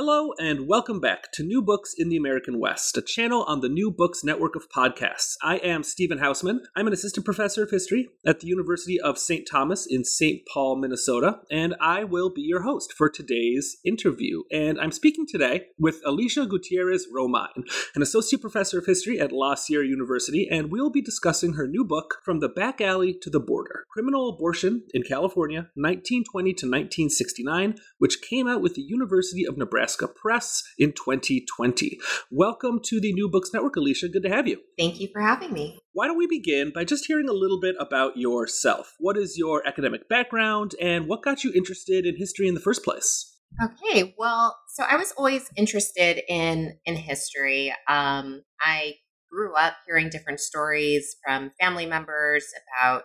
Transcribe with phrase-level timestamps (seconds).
[0.00, 3.68] Hello, and welcome back to New Books in the American West, a channel on the
[3.68, 5.34] New Books network of podcasts.
[5.42, 6.60] I am Stephen Hausmann.
[6.76, 9.44] I'm an assistant professor of history at the University of St.
[9.50, 10.42] Thomas in St.
[10.54, 14.44] Paul, Minnesota, and I will be your host for today's interview.
[14.52, 19.56] And I'm speaking today with Alicia Gutierrez Romine, an associate professor of history at La
[19.56, 23.40] Sierra University, and we'll be discussing her new book, From the Back Alley to the
[23.40, 29.58] Border Criminal Abortion in California, 1920 to 1969, which came out with the University of
[29.58, 29.87] Nebraska.
[29.88, 31.98] Nebraska Press in 2020.
[32.30, 34.10] Welcome to the New Books Network, Alicia.
[34.10, 34.60] Good to have you.
[34.78, 35.78] Thank you for having me.
[35.94, 38.94] Why don't we begin by just hearing a little bit about yourself?
[38.98, 42.84] What is your academic background and what got you interested in history in the first
[42.84, 43.34] place?
[43.64, 47.74] Okay, well, so I was always interested in in history.
[47.88, 48.96] Um, I
[49.32, 52.44] grew up hearing different stories from family members
[52.76, 53.04] about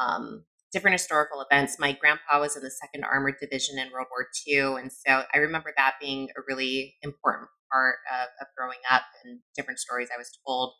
[0.00, 1.78] um, different historical events.
[1.78, 5.38] My grandpa was in the Second Armored Division in World War II, and so I
[5.38, 10.18] remember that being a really important part of, of growing up and different stories I
[10.18, 10.74] was told.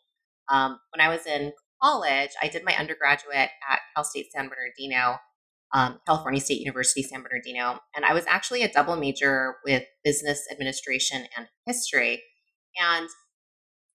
[0.49, 5.17] Um, when I was in college, I did my undergraduate at Cal State San Bernardino,
[5.73, 10.45] um, California State University San Bernardino, and I was actually a double major with business
[10.51, 12.23] administration and history.
[12.79, 13.07] And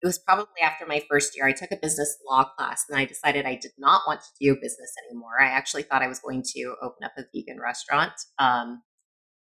[0.02, 1.46] it was probably after my first year.
[1.46, 4.54] I took a business law class and I decided I did not want to do
[4.54, 5.40] business anymore.
[5.40, 8.12] I actually thought I was going to open up a vegan restaurant.
[8.38, 8.82] Um,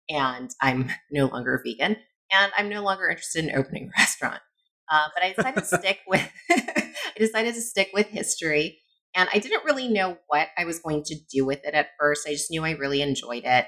[0.09, 1.98] and I'm no longer vegan
[2.31, 4.42] and I'm no longer interested in opening a restaurant.
[4.89, 8.80] Uh, but I decided to stick with I decided to stick with history.
[9.16, 12.27] And I didn't really know what I was going to do with it at first.
[12.27, 13.67] I just knew I really enjoyed it.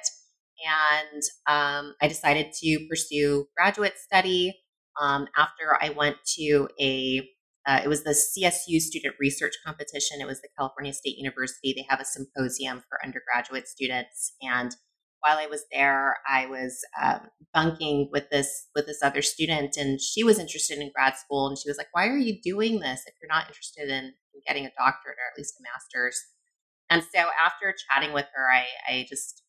[0.66, 4.59] And um, I decided to pursue graduate study
[5.00, 7.28] um, after I went to a
[7.68, 10.22] uh, it was the CSU student research competition.
[10.22, 11.74] It was the California State University.
[11.76, 14.76] They have a symposium for undergraduate students, and
[15.22, 20.00] while I was there, I was um, bunking with this with this other student, and
[20.02, 23.04] she was interested in grad school, and she was like, "Why are you doing this
[23.06, 26.20] if you're not interested in, in getting a doctorate or at least a master's?"
[26.90, 29.44] And so after chatting with her, I, I just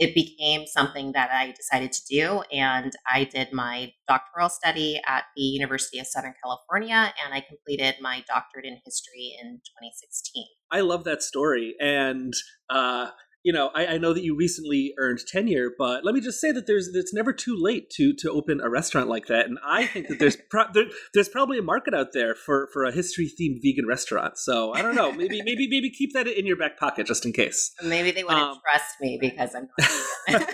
[0.00, 2.42] it became something that I decided to do.
[2.50, 7.96] And I did my doctoral study at the University of Southern California, and I completed
[8.00, 10.46] my doctorate in history in 2016.
[10.72, 11.74] I love that story.
[11.80, 12.32] And,
[12.70, 13.10] uh,
[13.42, 16.52] you know, I, I, know that you recently earned tenure, but let me just say
[16.52, 19.86] that there's it's never too late to to open a restaurant like that, and I
[19.86, 20.84] think that there's pro- there,
[21.14, 24.38] there's probably a market out there for for a history themed vegan restaurant.
[24.38, 27.32] So I don't know, maybe maybe maybe keep that in your back pocket just in
[27.32, 27.72] case.
[27.82, 29.68] Maybe they wouldn't um, trust me because I'm.
[30.28, 30.50] Not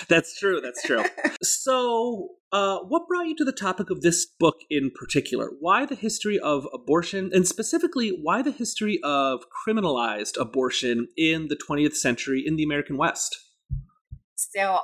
[0.08, 0.60] That's true.
[0.60, 1.04] That's true.
[1.42, 5.50] So, uh, what brought you to the topic of this book in particular?
[5.60, 11.56] Why the history of abortion, and specifically, why the history of criminalized abortion in the
[11.56, 13.38] 20th century in the American West?
[14.34, 14.80] So,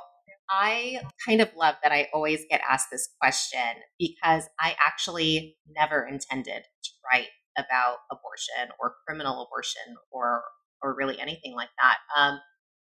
[0.49, 3.59] I kind of love that I always get asked this question
[3.99, 10.43] because I actually never intended to write about abortion or criminal abortion or
[10.81, 11.97] or really anything like that.
[12.17, 12.39] Um,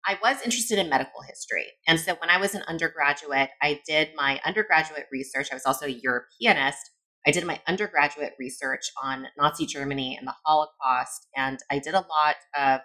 [0.05, 1.67] I was interested in medical history.
[1.87, 5.47] And so when I was an undergraduate, I did my undergraduate research.
[5.51, 6.91] I was also a Europeanist.
[7.25, 11.27] I did my undergraduate research on Nazi Germany and the Holocaust.
[11.35, 12.81] And I did a lot of,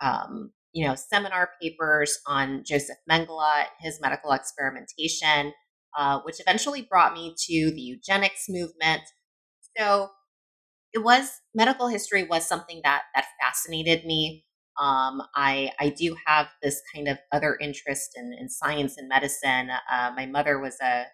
[0.00, 5.52] um, you know, seminar papers on Joseph Mengele his medical experimentation,
[5.98, 9.02] uh, which eventually brought me to the eugenics movement.
[9.76, 10.08] So
[10.92, 14.44] it was medical history was something that that fascinated me.
[14.80, 19.70] Um, I I do have this kind of other interest in, in science and medicine.
[19.90, 21.04] Uh, my mother was a,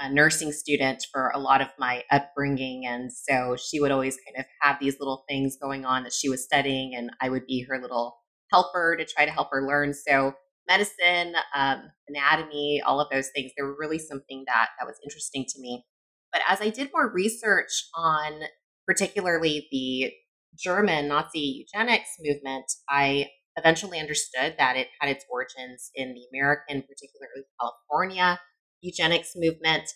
[0.00, 4.38] a nursing student for a lot of my upbringing, and so she would always kind
[4.38, 7.66] of have these little things going on that she was studying, and I would be
[7.68, 8.16] her little
[8.52, 9.92] helper to try to help her learn.
[9.94, 10.34] So
[10.68, 15.44] medicine, um, anatomy, all of those things, they were really something that that was interesting
[15.48, 15.84] to me.
[16.32, 18.42] But as I did more research on
[18.86, 20.12] particularly the
[20.58, 26.82] German Nazi eugenics movement, I eventually understood that it had its origins in the American,
[26.82, 28.38] particularly California,
[28.80, 29.90] eugenics movement.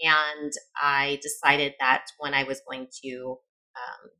[0.00, 3.36] And I decided that when I was going to
[3.76, 4.10] um,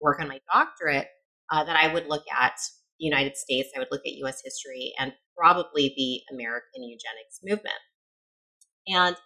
[0.00, 1.08] work on my doctorate,
[1.50, 2.54] uh, that I would look at
[2.98, 7.74] the United States, I would look at US history and probably the American eugenics movement.
[8.86, 9.16] And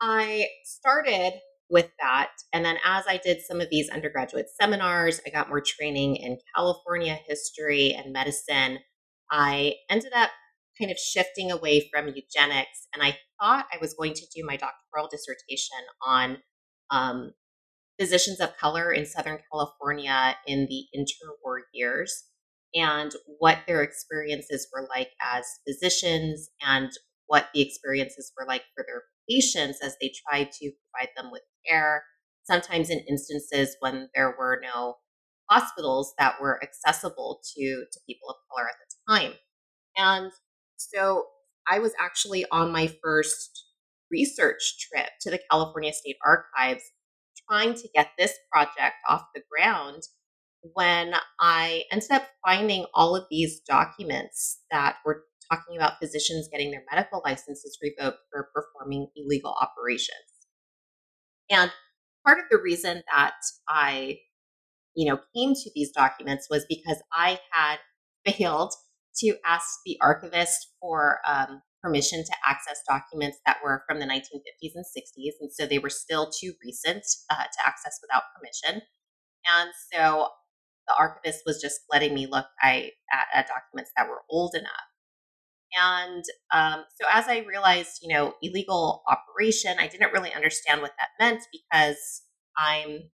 [0.00, 1.32] I started
[1.72, 2.30] with that.
[2.52, 6.38] And then as I did some of these undergraduate seminars, I got more training in
[6.54, 8.78] California history and medicine.
[9.30, 10.30] I ended up
[10.78, 12.88] kind of shifting away from eugenics.
[12.94, 16.38] And I thought I was going to do my doctoral dissertation on
[16.90, 17.32] um,
[17.98, 22.24] physicians of color in Southern California in the interwar years
[22.74, 26.90] and what their experiences were like as physicians and
[27.26, 31.42] what the experiences were like for their patients as they tried to provide them with
[31.68, 32.04] care,
[32.44, 34.96] sometimes in instances when there were no
[35.50, 39.32] hospitals that were accessible to, to people of color at the time.
[39.96, 40.32] And
[40.76, 41.26] so
[41.68, 43.66] I was actually on my first
[44.10, 46.84] research trip to the California State Archives
[47.48, 50.02] trying to get this project off the ground
[50.74, 56.70] when I ended up finding all of these documents that were talking about physicians getting
[56.70, 60.18] their medical licenses revoked for performing illegal operations.
[61.50, 61.70] And
[62.24, 63.34] part of the reason that
[63.68, 64.18] I,
[64.94, 67.78] you know, came to these documents was because I had
[68.26, 68.72] failed
[69.16, 74.72] to ask the archivist for um, permission to access documents that were from the 1950s
[74.74, 75.32] and 60s.
[75.40, 78.82] And so they were still too recent uh, to access without permission.
[79.46, 80.28] And so
[80.86, 82.84] the archivist was just letting me look at,
[83.34, 84.91] at documents that were old enough.
[85.80, 90.92] And um, so as I realized, you know, illegal operation, I didn't really understand what
[90.98, 92.22] that meant because
[92.56, 93.10] I'm,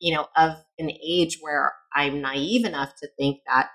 [0.00, 3.68] you know, of an age where I'm naive enough to think that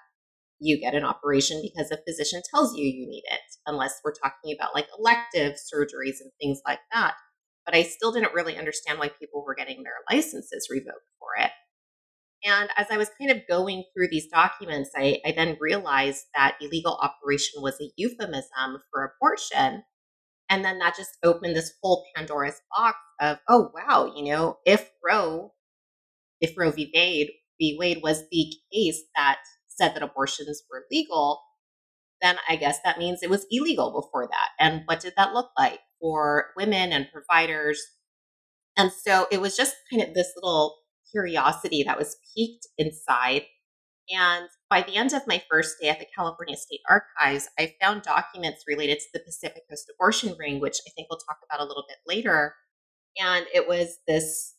[0.60, 4.56] you get an operation because a physician tells you you need it, unless we're talking
[4.58, 7.16] about like elective surgeries and things like that.
[7.66, 11.06] But I still didn't really understand why people were getting their licenses revoked.
[12.44, 16.58] And as I was kind of going through these documents, I, I then realized that
[16.62, 19.84] illegal operation was a euphemism for abortion.
[20.50, 24.90] And then that just opened this whole Pandora's box of, oh, wow, you know, if
[25.06, 25.54] Roe,
[26.40, 26.92] if Roe v.
[26.96, 27.76] Wade, v.
[27.78, 31.42] Wade was the case that said that abortions were legal,
[32.22, 34.50] then I guess that means it was illegal before that.
[34.60, 37.82] And what did that look like for women and providers?
[38.76, 40.79] And so it was just kind of this little
[41.12, 43.44] curiosity that was piqued inside.
[44.12, 48.02] And by the end of my first day at the California State Archives, I found
[48.02, 51.68] documents related to the Pacific Coast abortion ring, which I think we'll talk about a
[51.68, 52.56] little bit later.
[53.20, 54.56] And it was this,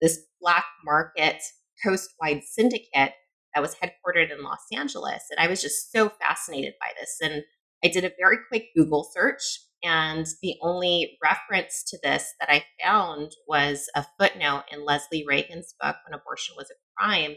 [0.00, 1.42] this black market
[1.84, 3.12] coast-wide syndicate
[3.54, 5.24] that was headquartered in Los Angeles.
[5.30, 7.18] And I was just so fascinated by this.
[7.20, 7.42] And
[7.84, 12.64] I did a very quick Google search and the only reference to this that I
[12.82, 17.36] found was a footnote in Leslie Reagan's book, When Abortion Was a Crime.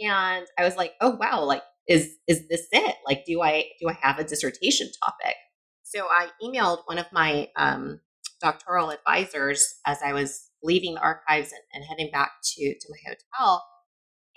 [0.00, 2.96] And I was like, oh wow, like is is this it?
[3.06, 5.36] Like, do I do I have a dissertation topic?
[5.82, 8.00] So I emailed one of my um,
[8.40, 12.98] doctoral advisors as I was leaving the archives and, and heading back to to my
[13.06, 13.64] hotel.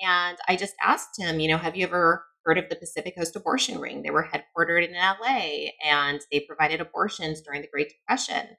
[0.01, 3.35] And I just asked him, you know, have you ever heard of the Pacific Coast
[3.35, 4.03] Abortion Ring.
[4.03, 8.55] They were headquartered in LA and they provided abortions during the Great Depression.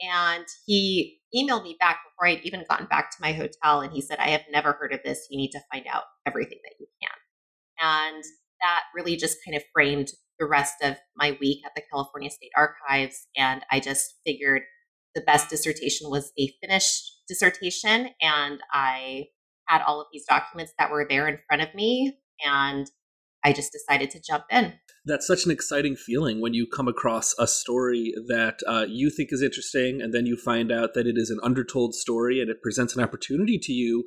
[0.00, 4.00] And he emailed me back before I'd even gotten back to my hotel and he
[4.00, 5.26] said, I have never heard of this.
[5.30, 8.14] You need to find out everything that you can.
[8.14, 8.24] And
[8.60, 12.52] that really just kind of framed the rest of my week at the California State
[12.56, 13.26] Archives.
[13.36, 14.62] And I just figured
[15.14, 18.10] the best dissertation was a finished dissertation.
[18.20, 19.26] And I
[19.66, 22.18] had all of these documents that were there in front of me.
[22.44, 22.88] And
[23.44, 24.74] I just decided to jump in.
[25.04, 29.32] That's such an exciting feeling when you come across a story that uh, you think
[29.32, 32.60] is interesting, and then you find out that it is an undertold story, and it
[32.62, 34.04] presents an opportunity to you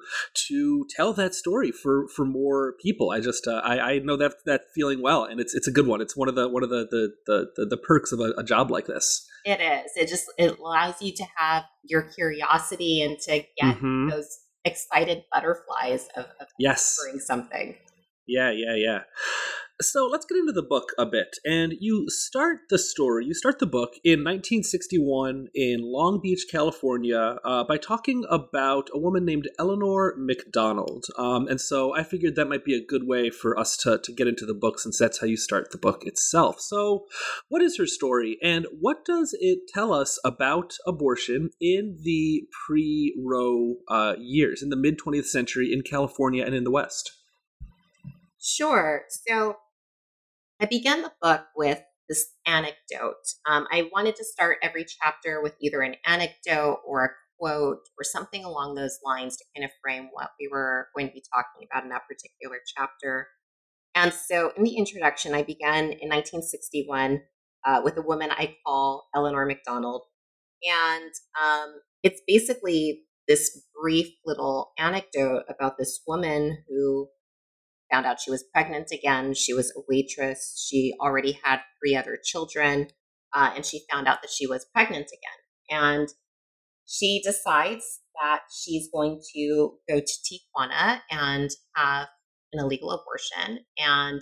[0.48, 3.12] to tell that story for for more people.
[3.12, 5.88] I just uh, I, I know that that feeling well, and it's it's a good
[5.88, 6.02] one.
[6.02, 8.70] It's one of the one of the the the, the, perks of a, a job
[8.70, 9.28] like this.
[9.46, 9.92] It is.
[9.96, 14.10] It just it allows you to have your curiosity and to get mm-hmm.
[14.10, 17.00] those excited butterflies of, of yes.
[17.20, 17.76] something.
[18.32, 19.00] Yeah, yeah, yeah.
[19.82, 21.38] So let's get into the book a bit.
[21.44, 27.40] And you start the story, you start the book in 1961 in Long Beach, California,
[27.44, 31.06] uh, by talking about a woman named Eleanor McDonald.
[31.18, 34.14] Um, and so I figured that might be a good way for us to, to
[34.14, 36.62] get into the book since that's how you start the book itself.
[36.62, 37.08] So,
[37.50, 43.14] what is her story, and what does it tell us about abortion in the pre
[43.20, 47.21] Roe uh, years, in the mid 20th century in California and in the West?
[48.42, 49.04] Sure.
[49.10, 49.58] So
[50.60, 53.16] I began the book with this anecdote.
[53.48, 58.04] Um, I wanted to start every chapter with either an anecdote or a quote or
[58.04, 61.68] something along those lines to kind of frame what we were going to be talking
[61.72, 63.28] about in that particular chapter.
[63.96, 67.22] And so in the introduction, I began in 1961
[67.66, 70.04] uh, with a woman I call Eleanor McDonald.
[70.64, 77.08] And um, it's basically this brief little anecdote about this woman who
[77.92, 79.34] found out she was pregnant again.
[79.34, 80.66] She was a waitress.
[80.70, 82.88] She already had three other children,
[83.34, 85.80] uh, and she found out that she was pregnant again.
[85.82, 86.10] And
[86.86, 92.08] she decides that she's going to go to Tijuana and have
[92.54, 93.66] an illegal abortion.
[93.78, 94.22] And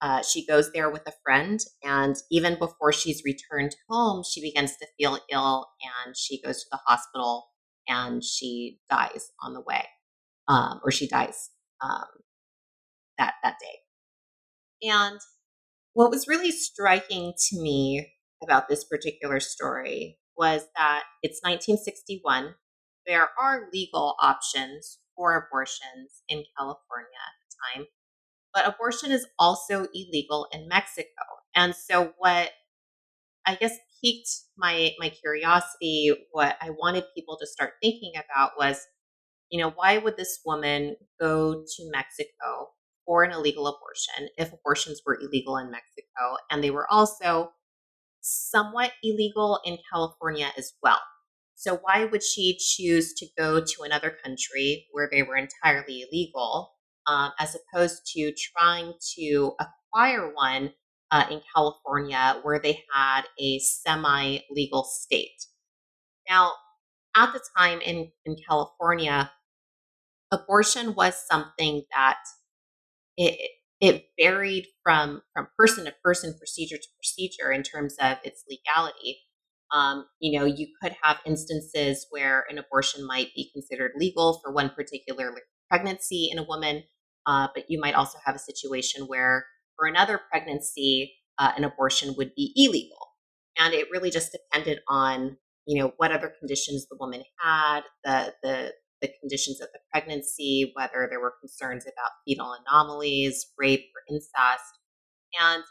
[0.00, 1.60] uh, she goes there with a friend.
[1.82, 5.66] And even before she's returned home, she begins to feel ill
[6.06, 7.48] and she goes to the hospital
[7.86, 9.84] and she dies on the way,
[10.46, 11.50] um, or she dies
[11.82, 12.06] um,
[13.18, 14.88] that that day.
[14.88, 15.20] And
[15.94, 22.54] what was really striking to me about this particular story was that it's 1961.
[23.06, 27.86] There are legal options for abortions in California at the time,
[28.54, 31.08] but abortion is also illegal in Mexico.
[31.56, 32.50] And so, what
[33.44, 38.86] I guess piqued my my curiosity, what I wanted people to start thinking about was,
[39.50, 42.68] you know, why would this woman go to Mexico
[43.08, 47.52] for an illegal abortion if abortions were illegal in Mexico and they were also
[48.20, 51.00] somewhat illegal in California as well.
[51.54, 56.72] So, why would she choose to go to another country where they were entirely illegal
[57.06, 60.74] um, as opposed to trying to acquire one
[61.10, 65.46] uh, in California where they had a semi legal state?
[66.28, 66.52] Now,
[67.16, 69.32] at the time in, in California,
[70.30, 72.18] abortion was something that
[73.18, 78.44] it, it varied from from person to person, procedure to procedure in terms of its
[78.48, 79.18] legality.
[79.72, 84.52] Um, you know, you could have instances where an abortion might be considered legal for
[84.52, 85.34] one particular
[85.68, 86.84] pregnancy in a woman,
[87.26, 89.44] uh, but you might also have a situation where
[89.76, 93.08] for another pregnancy, uh, an abortion would be illegal.
[93.58, 98.34] And it really just depended on, you know, what other conditions the woman had, the
[98.42, 104.14] the the conditions of the pregnancy, whether there were concerns about fetal anomalies, rape, or
[104.14, 104.78] incest.
[105.40, 105.62] And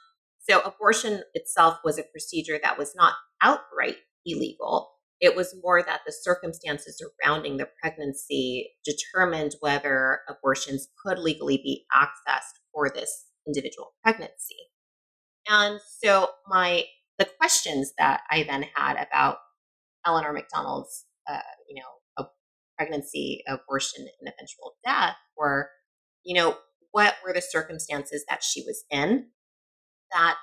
[0.48, 4.92] so abortion itself was a procedure that was not outright illegal.
[5.20, 11.86] It was more that the circumstances surrounding the pregnancy determined whether abortions could legally be
[11.94, 14.56] accessed for this individual pregnancy.
[15.50, 16.86] And so my
[17.18, 19.38] the questions that I then had about
[20.06, 21.88] Eleanor McDonald's, uh, you know,
[22.78, 25.70] pregnancy, abortion, and eventual death were,
[26.24, 26.58] you know,
[26.92, 29.28] what were the circumstances that she was in
[30.12, 30.38] that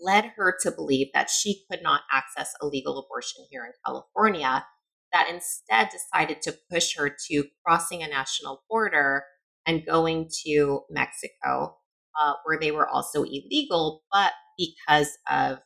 [0.00, 4.64] led her to believe that she could not access a legal abortion here in California,
[5.12, 9.24] that instead decided to push her to crossing a national border
[9.66, 11.76] and going to Mexico,
[12.20, 15.58] uh, where they were also illegal, but because of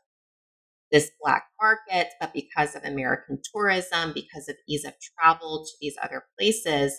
[0.95, 5.97] this black market, but because of American tourism, because of ease of travel to these
[6.01, 6.97] other places,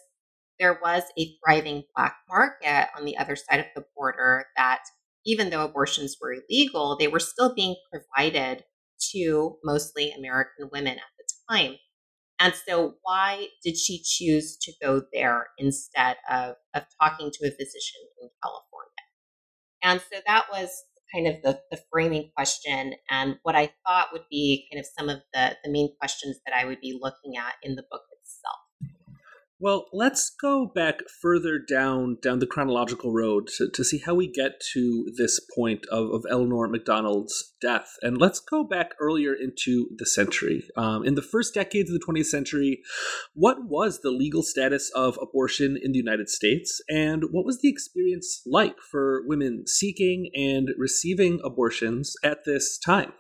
[0.59, 4.81] there was a thriving black market on the other side of the border that
[5.25, 8.65] even though abortions were illegal, they were still being provided
[9.13, 11.75] to mostly American women at the time.
[12.37, 17.51] And so, why did she choose to go there instead of, of talking to a
[17.51, 18.91] physician in California?
[19.81, 20.69] And so, that was
[21.15, 25.09] kind of the, the framing question and what I thought would be kind of some
[25.09, 28.64] of the, the main questions that I would be looking at in the book itself.
[29.57, 34.27] Well, let's go back further down down the chronological road to, to see how we
[34.29, 37.95] get to this point of, of Eleanor McDonald's death.
[38.01, 40.67] And let's go back earlier into the century.
[40.75, 42.81] Um, in the first decades of the 20th century,
[43.33, 46.81] what was the legal status of abortion in the United States?
[46.89, 53.13] And what was the experience like for women seeking and receiving abortions at this time?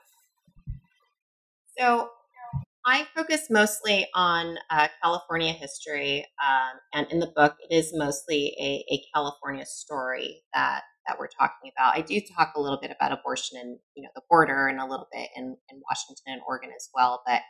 [1.77, 2.09] So,
[2.85, 8.55] I focus mostly on uh, California history, um, and in the book, it is mostly
[8.59, 11.95] a, a, California story that that we're talking about.
[11.95, 14.85] I do talk a little bit about abortion and you know the border, and a
[14.85, 17.41] little bit in, in Washington and Oregon as well, but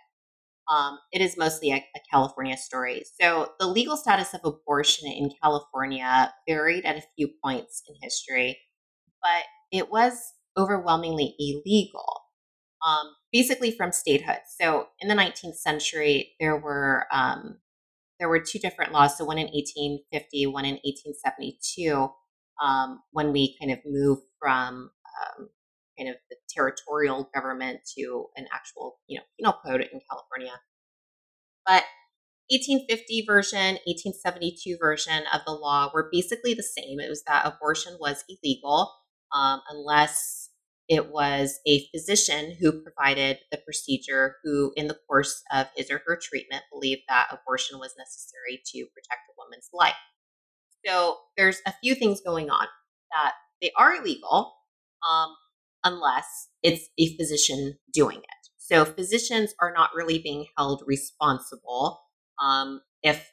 [0.74, 3.04] um, it is mostly a, a, California story.
[3.22, 8.58] So the legal status of abortion in California varied at a few points in history,
[9.22, 12.22] but it was overwhelmingly illegal.
[12.88, 14.40] Um, basically from statehood.
[14.48, 17.58] So in the 19th century, there were um,
[18.18, 19.18] there were two different laws.
[19.18, 22.08] So one in 1850, one in 1872.
[22.64, 24.90] Um, when we kind of moved from
[25.20, 25.50] um,
[25.98, 30.54] kind of the territorial government to an actual, you know, penal code in California.
[31.66, 31.84] But
[32.52, 37.02] 1850 version, 1872 version of the law were basically the same.
[37.02, 38.94] It was that abortion was illegal
[39.36, 40.45] um, unless
[40.88, 46.02] it was a physician who provided the procedure who, in the course of his or
[46.06, 49.96] her treatment, believed that abortion was necessary to protect a woman's life.
[50.86, 52.68] So there's a few things going on
[53.12, 54.54] that they are illegal
[55.10, 55.36] um,
[55.84, 58.50] unless it's a physician doing it.
[58.58, 62.02] So physicians are not really being held responsible
[62.44, 63.32] um, if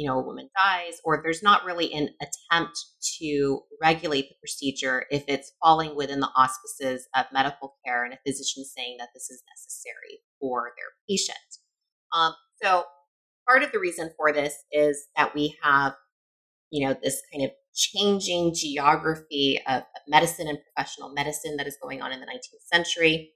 [0.00, 2.78] you know a woman dies, or there's not really an attempt
[3.18, 8.18] to regulate the procedure if it's falling within the auspices of medical care and a
[8.26, 11.36] physician saying that this is necessary for their patient.
[12.14, 12.84] Um, so
[13.46, 15.92] part of the reason for this is that we have
[16.70, 22.00] you know this kind of changing geography of, medicine and professional medicine that is going
[22.00, 23.32] on in the 19th century.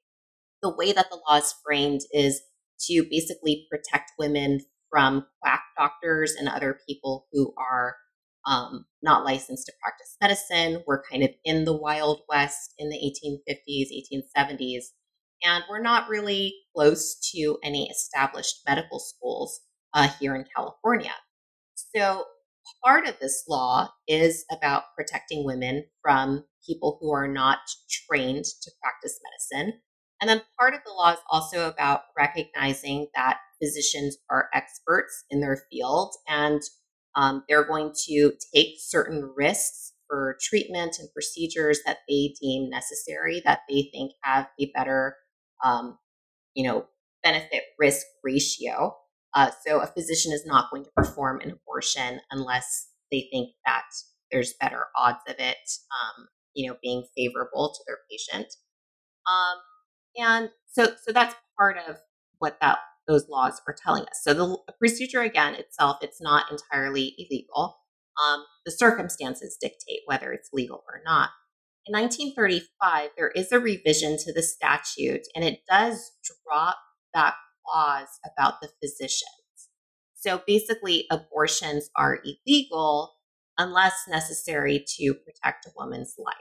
[0.62, 2.40] The way that the law is framed is
[2.86, 4.60] to basically protect women
[4.90, 7.96] from quack doctors and other people who are
[8.46, 10.82] um, not licensed to practice medicine.
[10.86, 13.88] We're kind of in the Wild West in the 1850s,
[14.38, 14.84] 1870s,
[15.42, 19.60] and we're not really close to any established medical schools
[19.94, 21.14] uh, here in California.
[21.94, 22.24] So
[22.84, 27.58] part of this law is about protecting women from people who are not
[28.08, 29.80] trained to practice medicine.
[30.20, 35.40] And then part of the law is also about recognizing that physicians are experts in
[35.40, 36.60] their field and
[37.16, 43.40] um, they're going to take certain risks for treatment and procedures that they deem necessary,
[43.44, 45.16] that they think have a better,
[45.64, 45.98] um,
[46.54, 46.86] you know,
[47.22, 48.96] benefit risk ratio.
[49.34, 53.84] Uh, so a physician is not going to perform an abortion unless they think that
[54.30, 55.56] there's better odds of it,
[55.90, 58.46] um, you know, being favorable to their patient.
[59.26, 59.58] Um,
[60.16, 61.96] and so, so that's part of
[62.38, 64.20] what that those laws are telling us.
[64.22, 67.78] So the procedure again itself, it's not entirely illegal.
[68.22, 71.30] Um, the circumstances dictate whether it's legal or not.
[71.86, 76.12] In 1935, there is a revision to the statute, and it does
[76.46, 76.78] drop
[77.12, 77.34] that
[77.66, 79.24] clause about the physicians.
[80.14, 83.14] So basically, abortions are illegal
[83.58, 86.34] unless necessary to protect a woman's life.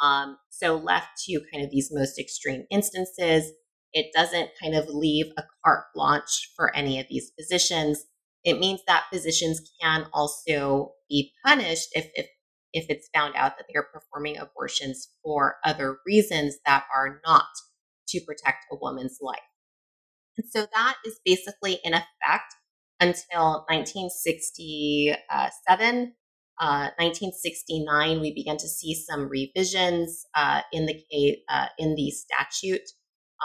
[0.00, 3.52] Um, so, left to kind of these most extreme instances,
[3.92, 8.04] it doesn't kind of leave a carte blanche for any of these physicians.
[8.44, 12.26] It means that physicians can also be punished if, if,
[12.72, 17.46] if it's found out that they're performing abortions for other reasons that are not
[18.08, 19.38] to protect a woman's life.
[20.36, 22.54] And so that is basically in effect
[23.00, 26.14] until 1967.
[26.62, 31.02] Uh, 1969, we began to see some revisions uh, in the
[31.48, 32.86] uh, in the statute.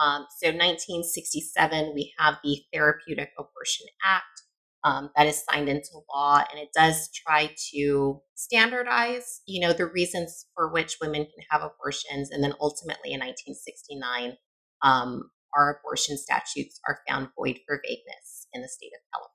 [0.01, 4.43] Um, so 1967, we have the Therapeutic Abortion Act
[4.83, 9.87] um, that is signed into law, and it does try to standardize, you know, the
[9.87, 14.37] reasons for which women can have abortions, and then ultimately in 1969,
[14.83, 19.34] um, our abortion statutes are found void for vagueness in the state of California.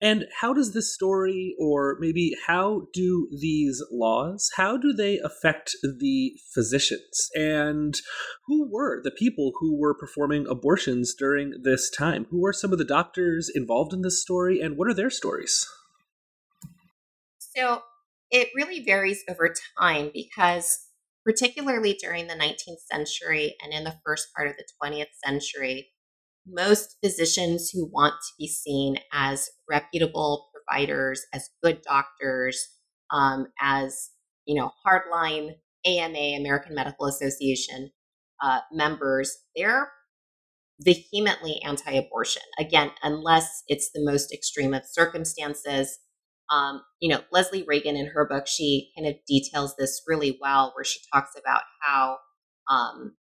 [0.00, 5.70] And how does this story, or maybe how do these laws, how do they affect
[5.82, 7.30] the physicians?
[7.34, 7.94] And
[8.46, 12.26] who were the people who were performing abortions during this time?
[12.30, 15.66] Who are some of the doctors involved in this story, and what are their stories?
[17.38, 17.82] So
[18.30, 20.88] it really varies over time because
[21.24, 25.88] particularly during the 19th century and in the first part of the 20th century,
[26.46, 32.68] most physicians who want to be seen as reputable providers, as good doctors,
[33.10, 34.10] um, as
[34.46, 35.52] you know, hardline
[35.86, 37.90] AMA, American Medical Association
[38.42, 39.90] uh, members, they're
[40.80, 42.42] vehemently anti-abortion.
[42.58, 45.98] Again, unless it's the most extreme of circumstances,
[46.50, 50.72] um, you know, Leslie Reagan in her book, she kind of details this really well,
[50.74, 52.18] where she talks about how
[52.70, 53.14] um,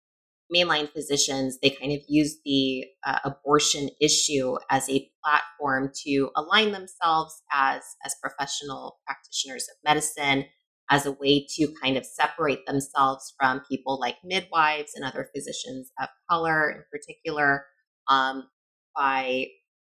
[0.55, 6.73] mainline physicians they kind of use the uh, abortion issue as a platform to align
[6.73, 10.45] themselves as as professional practitioners of medicine
[10.91, 15.91] as a way to kind of separate themselves from people like midwives and other physicians
[16.01, 17.65] of color in particular
[18.09, 18.49] um,
[18.95, 19.47] by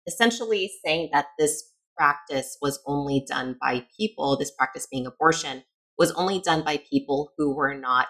[0.08, 5.64] essentially saying that this practice was only done by people, this practice being abortion,
[5.98, 8.08] was only done by people who were not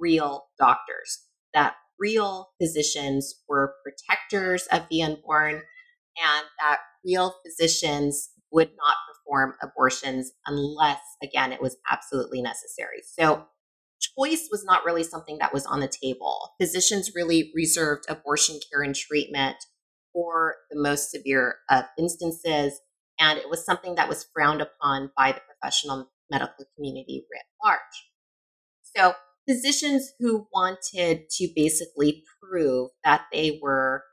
[0.00, 8.70] real doctors, that real physicians were protectors of the unborn, and that real physicians would
[8.76, 13.02] not perform abortions unless, again, it was absolutely necessary.
[13.04, 13.46] So,
[14.00, 16.52] choice was not really something that was on the table.
[16.60, 19.56] Physicians really reserved abortion care and treatment
[20.12, 22.80] for the most severe of instances
[23.18, 27.78] and it was something that was frowned upon by the professional medical community writ large.
[28.96, 29.14] So
[29.48, 34.04] physicians who wanted to basically prove that they were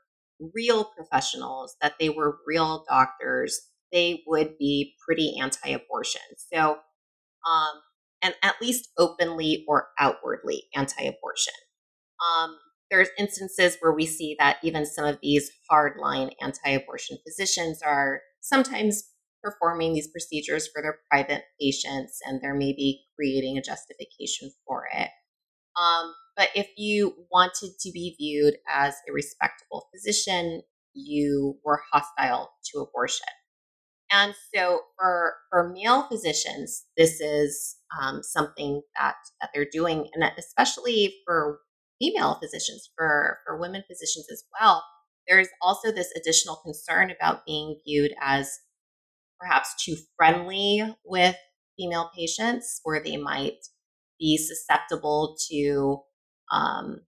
[0.54, 3.60] real professionals, that they were real doctors,
[3.92, 6.22] they would be pretty anti abortion.
[6.52, 6.78] So,
[7.48, 7.80] um,
[8.22, 11.54] and at least openly or outwardly anti abortion.
[12.24, 12.56] Um,
[12.90, 18.20] there's instances where we see that even some of these hardline anti abortion physicians are
[18.40, 19.10] sometimes
[19.42, 25.08] performing these procedures for their private patients and they're maybe creating a justification for it.
[25.80, 30.62] Um, but if you wanted to be viewed as a respectable physician,
[30.94, 33.26] you were hostile to abortion.
[34.12, 40.24] And so for, for male physicians, this is um, something that, that they're doing, and
[40.38, 41.58] especially for
[42.00, 44.84] female physicians, for, for women physicians as well,
[45.26, 48.50] there's also this additional concern about being viewed as
[49.40, 51.36] perhaps too friendly with
[51.76, 53.56] female patients, where they might
[54.18, 55.98] be susceptible to,
[56.52, 57.00] um,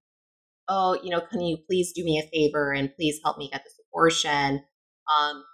[0.68, 3.64] oh, you know, can you please do me a favor and please help me get
[3.64, 4.64] this abortion?
[5.18, 5.44] Um,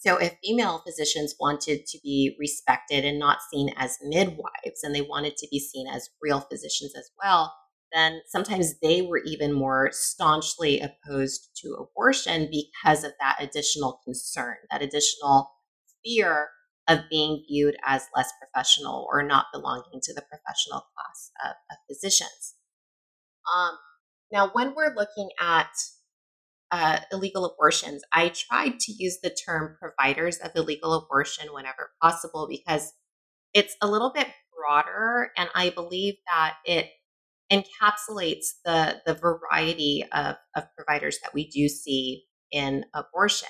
[0.00, 5.00] so, if female physicians wanted to be respected and not seen as midwives, and they
[5.00, 7.52] wanted to be seen as real physicians as well,
[7.92, 14.56] then sometimes they were even more staunchly opposed to abortion because of that additional concern,
[14.70, 15.50] that additional
[16.04, 16.50] fear
[16.88, 21.76] of being viewed as less professional or not belonging to the professional class of, of
[21.88, 22.54] physicians.
[23.54, 23.76] Um,
[24.32, 25.70] now, when we're looking at
[26.70, 32.46] uh, illegal abortions, I tried to use the term providers of illegal abortion whenever possible
[32.48, 32.92] because
[33.54, 36.90] it's a little bit broader, and I believe that it
[37.50, 43.48] encapsulates the the variety of, of providers that we do see in abortion.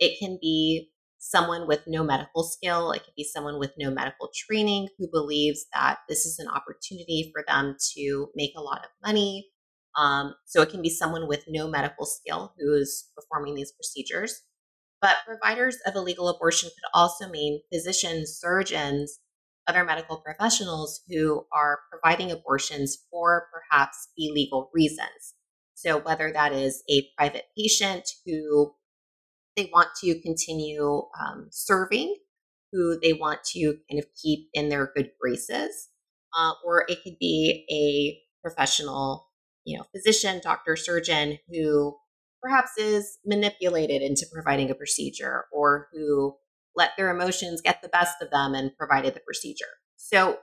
[0.00, 2.92] It can be someone with no medical skill.
[2.92, 7.30] It could be someone with no medical training who believes that this is an opportunity
[7.34, 9.48] for them to make a lot of money.
[9.98, 14.42] Um, so it can be someone with no medical skill who is performing these procedures.
[15.00, 19.20] But providers of illegal abortion could also mean physicians, surgeons,
[19.68, 25.34] other medical professionals who are providing abortions for perhaps illegal reasons.
[25.74, 28.74] So, whether that is a private patient who
[29.58, 32.14] they want to continue um, serving,
[32.72, 35.88] who they want to kind of keep in their good graces,
[36.38, 39.28] uh, or it could be a professional,
[39.64, 41.96] you know, physician, doctor, surgeon who
[42.40, 46.36] perhaps is manipulated into providing a procedure or who
[46.76, 49.66] let their emotions get the best of them and provided the procedure.
[49.96, 50.38] So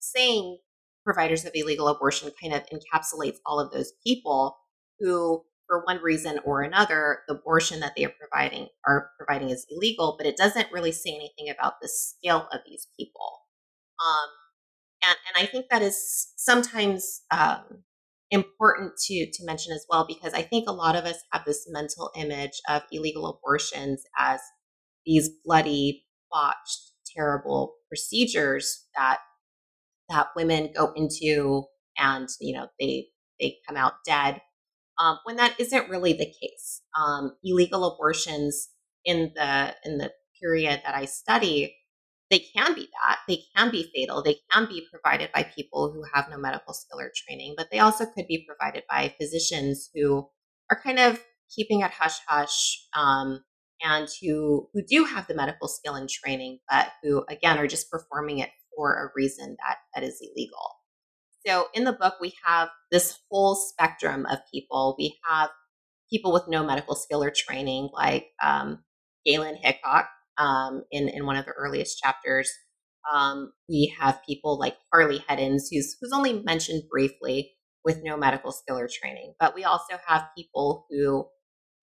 [0.00, 0.58] saying
[1.06, 4.58] providers of illegal abortion kind of encapsulates all of those people
[5.00, 9.66] who for one reason or another, the abortion that they are providing are providing is
[9.70, 13.42] illegal, but it doesn't really say anything about the scale of these people.
[14.04, 14.28] Um,
[15.02, 17.84] and, and I think that is sometimes um,
[18.30, 21.66] important to to mention as well because I think a lot of us have this
[21.70, 24.40] mental image of illegal abortions as
[25.04, 29.18] these bloody, botched, terrible procedures that
[30.08, 31.64] that women go into,
[31.98, 34.40] and you know they they come out dead
[34.98, 36.82] um, when that isn't really the case.
[36.98, 38.68] Um, illegal abortions
[39.04, 41.74] in the in the period that I study,
[42.30, 43.18] they can be that.
[43.26, 44.22] They can be fatal.
[44.22, 47.78] They can be provided by people who have no medical skill or training, but they
[47.78, 50.28] also could be provided by physicians who
[50.70, 51.20] are kind of
[51.54, 53.42] keeping it hush hush um,
[53.82, 57.90] and who who do have the medical skill and training, but who again are just
[57.90, 60.77] performing it for a reason that that is illegal.
[61.48, 64.94] So in the book, we have this whole spectrum of people.
[64.98, 65.48] We have
[66.10, 68.80] people with no medical skill or training, like um,
[69.24, 72.50] Galen Hickok um, in, in one of the earliest chapters.
[73.10, 78.52] Um, we have people like Harley Heddens, who's, who's only mentioned briefly with no medical
[78.52, 79.32] skill or training.
[79.40, 81.26] But we also have people who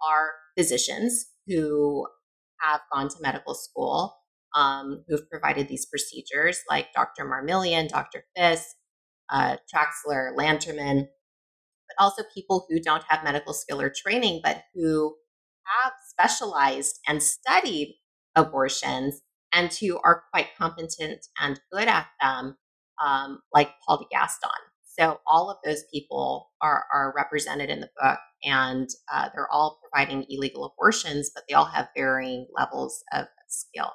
[0.07, 2.05] are physicians who
[2.61, 4.15] have gone to medical school,
[4.55, 7.25] um, who've provided these procedures, like Dr.
[7.25, 8.25] Marmillion, Dr.
[8.35, 8.67] Fisk,
[9.31, 11.07] uh, Traxler, Lanterman,
[11.87, 15.15] but also people who don't have medical skill or training, but who
[15.65, 17.95] have specialized and studied
[18.35, 19.21] abortions
[19.53, 22.57] and who are quite competent and good at them,
[23.03, 24.49] um, like Paul de Gaston.
[24.97, 29.79] So all of those people are, are represented in the book, and uh, they're all
[29.81, 33.91] providing illegal abortions, but they all have varying levels of skill.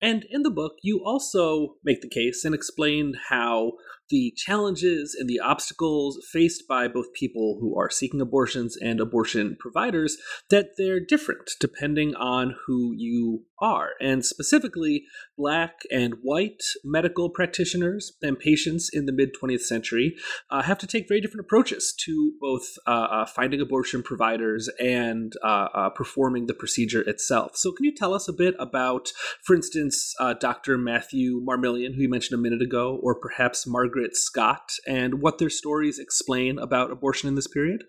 [0.00, 3.72] And in the book, you also make the case and explain how
[4.08, 9.56] the challenges and the obstacles faced by both people who are seeking abortions and abortion
[9.58, 10.16] providers,
[10.50, 13.90] that they're different depending on who you are.
[14.00, 15.04] And specifically,
[15.36, 20.16] black and white medical practitioners and patients in the mid 20th century
[20.50, 25.34] uh, have to take very different approaches to both uh, uh, finding abortion providers and
[25.42, 27.56] uh, uh, performing the procedure itself.
[27.56, 30.78] So, can you tell us a bit about, for instance, Dr.
[30.78, 35.50] Matthew Marmillion, who you mentioned a minute ago, or perhaps Margaret Scott, and what their
[35.50, 37.84] stories explain about abortion in this period?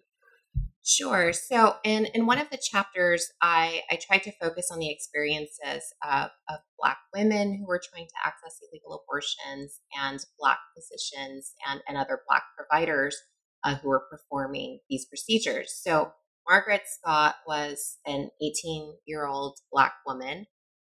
[0.90, 1.34] Sure.
[1.34, 5.84] So, in, in one of the chapters, I, I tried to focus on the experiences
[6.02, 11.82] of, of Black women who were trying to access illegal abortions and Black physicians and,
[11.90, 13.18] and other Black providers
[13.66, 15.78] uh, who were performing these procedures.
[15.78, 16.14] So,
[16.48, 20.46] Margaret Scott was an 18 year old Black woman,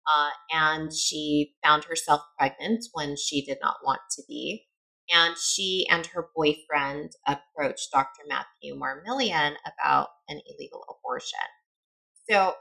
[0.10, 4.69] uh, and she found herself pregnant when she did not want to be.
[5.12, 8.22] And she and her boyfriend approached Dr.
[8.28, 11.40] Matthew Marmillion about an illegal abortion.
[12.30, 12.56] So,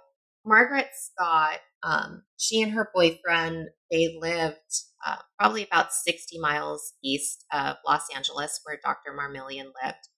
[0.47, 4.57] Margaret Scott, um, she and her boyfriend, they lived
[5.07, 9.13] uh, probably about 60 miles east of Los Angeles, where Dr.
[9.13, 10.09] Marmillion lived.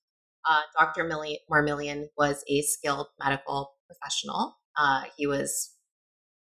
[0.48, 1.04] Uh, Dr.
[1.50, 4.56] Marmillion was a skilled medical professional.
[4.78, 5.74] Uh, he was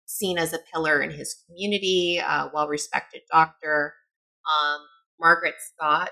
[0.06, 3.94] seen as a pillar in his community, a well respected doctor.
[4.46, 4.80] Um,
[5.20, 6.10] Margaret Scott,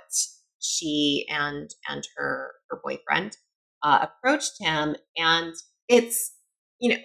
[0.61, 3.37] she and and her her boyfriend
[3.83, 5.55] uh, approached him, and
[5.89, 6.33] it's
[6.81, 6.97] you know,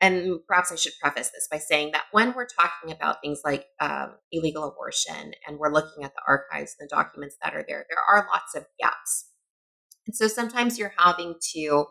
[0.00, 3.66] and perhaps I should preface this by saying that when we're talking about things like
[3.80, 7.86] um, illegal abortion and we're looking at the archives and the documents that are there,
[7.88, 9.30] there are lots of gaps,
[10.06, 11.86] and so sometimes you're having to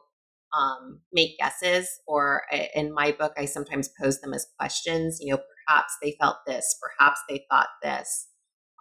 [0.58, 2.44] um, make guesses, or
[2.74, 5.18] in my book, I sometimes pose them as questions.
[5.20, 8.28] You know, perhaps they felt this, perhaps they thought this.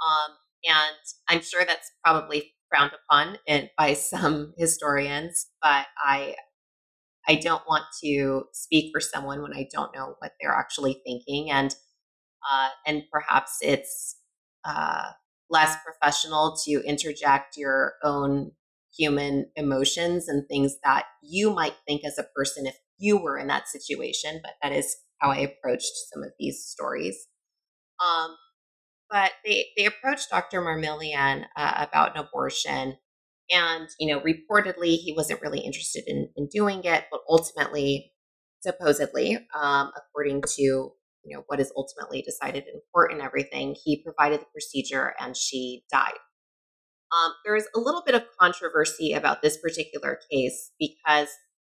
[0.05, 0.97] Um, and
[1.29, 3.39] I'm sure that's probably frowned upon
[3.79, 6.35] by some historians, but I
[7.27, 11.51] I don't want to speak for someone when I don't know what they're actually thinking,
[11.51, 11.75] and
[12.51, 14.17] uh, and perhaps it's
[14.65, 15.11] uh,
[15.51, 18.53] less professional to interject your own
[18.97, 23.49] human emotions and things that you might think as a person if you were in
[23.49, 24.41] that situation.
[24.43, 27.27] But that is how I approached some of these stories.
[28.05, 28.37] Um,
[29.11, 30.61] but they, they approached Dr.
[30.61, 32.97] Marmillion uh, about an abortion.
[33.51, 38.13] And, you know, reportedly he wasn't really interested in, in doing it, but ultimately,
[38.61, 44.03] supposedly, um, according to, you know, what is ultimately decided in court and everything, he
[44.03, 46.19] provided the procedure and she died.
[47.13, 51.29] Um, there's a little bit of controversy about this particular case because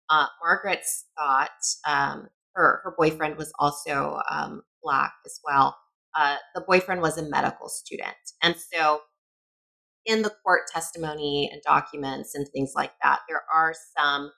[0.09, 1.49] uh, Margaret Scott,
[1.87, 5.75] um, her, her boyfriend was also um, Black as well
[6.15, 8.15] uh, the boyfriend was a medical student.
[8.41, 9.01] And so
[10.05, 14.31] in the court testimony and documents and things like that, there are some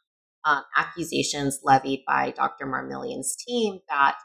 [0.45, 2.65] um, accusations levied by Dr.
[2.65, 4.17] Marmillion's team that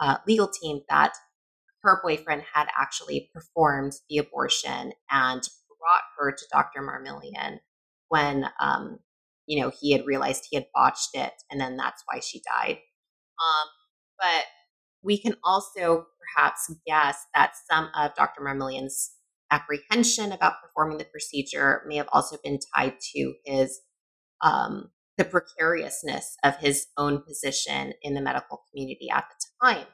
[0.00, 1.14] uh, legal team that
[1.82, 5.42] her boyfriend had actually performed the abortion and
[5.78, 6.80] brought her to Dr.
[6.82, 7.58] Marmillion
[8.08, 8.98] when um,
[9.46, 12.78] you know he had realized he had botched it, and then that's why she died.
[13.38, 13.68] Um,
[14.20, 14.44] but
[15.02, 18.42] we can also perhaps guess that some of Dr.
[18.42, 19.12] Marmillion's
[19.50, 23.80] apprehension about performing the procedure may have also been tied to his
[24.42, 29.86] um, the precariousness of his own position in the medical community at the time.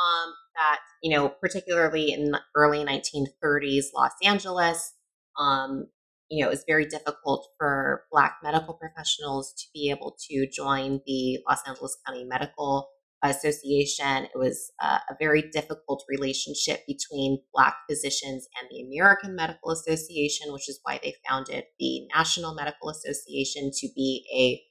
[0.00, 4.94] Um, that you know, particularly in the early 1930s Los Angeles,
[5.38, 5.86] um,
[6.28, 11.00] you know, it was very difficult for Black medical professionals to be able to join
[11.06, 12.88] the Los Angeles County Medical
[13.22, 14.24] Association.
[14.24, 20.52] It was uh, a very difficult relationship between Black physicians and the American Medical Association,
[20.52, 24.62] which is why they founded the National Medical Association to be a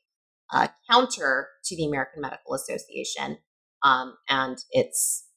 [0.89, 3.37] counter to the American Medical Association
[3.83, 5.27] um, and its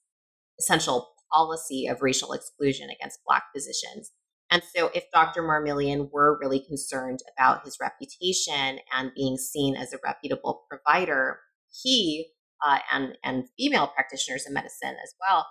[0.58, 4.12] essential policy of racial exclusion against Black physicians.
[4.52, 5.42] And so, if Dr.
[5.42, 11.38] Marmillion were really concerned about his reputation and being seen as a reputable provider,
[11.70, 12.26] he
[12.64, 15.46] uh, and and female practitioners in medicine as well,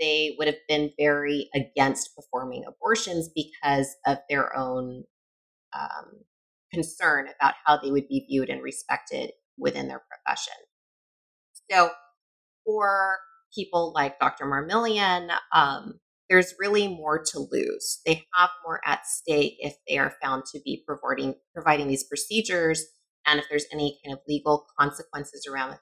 [0.00, 5.04] they would have been very against performing abortions because of their own
[5.78, 6.22] um,
[6.72, 10.54] concern about how they would be viewed and respected within their profession.
[11.70, 11.90] So,
[12.64, 13.18] for
[13.54, 14.46] people like Dr.
[14.46, 18.00] Marmillion, um, there's really more to lose.
[18.06, 22.84] They have more at stake if they are found to be providing providing these procedures,
[23.26, 25.72] and if there's any kind of legal consequences around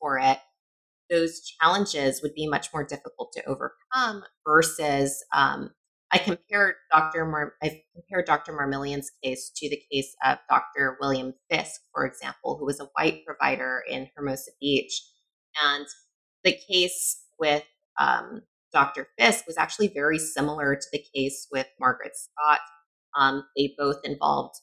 [0.00, 0.38] for it,
[1.10, 5.70] those challenges would be much more difficult to overcome versus um,
[6.12, 7.24] I compared Dr.
[7.26, 8.52] Mar- I compared Dr.
[8.52, 10.96] Marmillion's case to the case of Dr.
[11.00, 15.02] William Fisk, for example, who was a white provider in Hermosa Beach,
[15.62, 15.86] and
[16.44, 17.64] the case with
[18.00, 19.08] um, Dr.
[19.18, 22.60] Fisk was actually very similar to the case with Margaret Scott.
[23.18, 24.54] Um, they both involved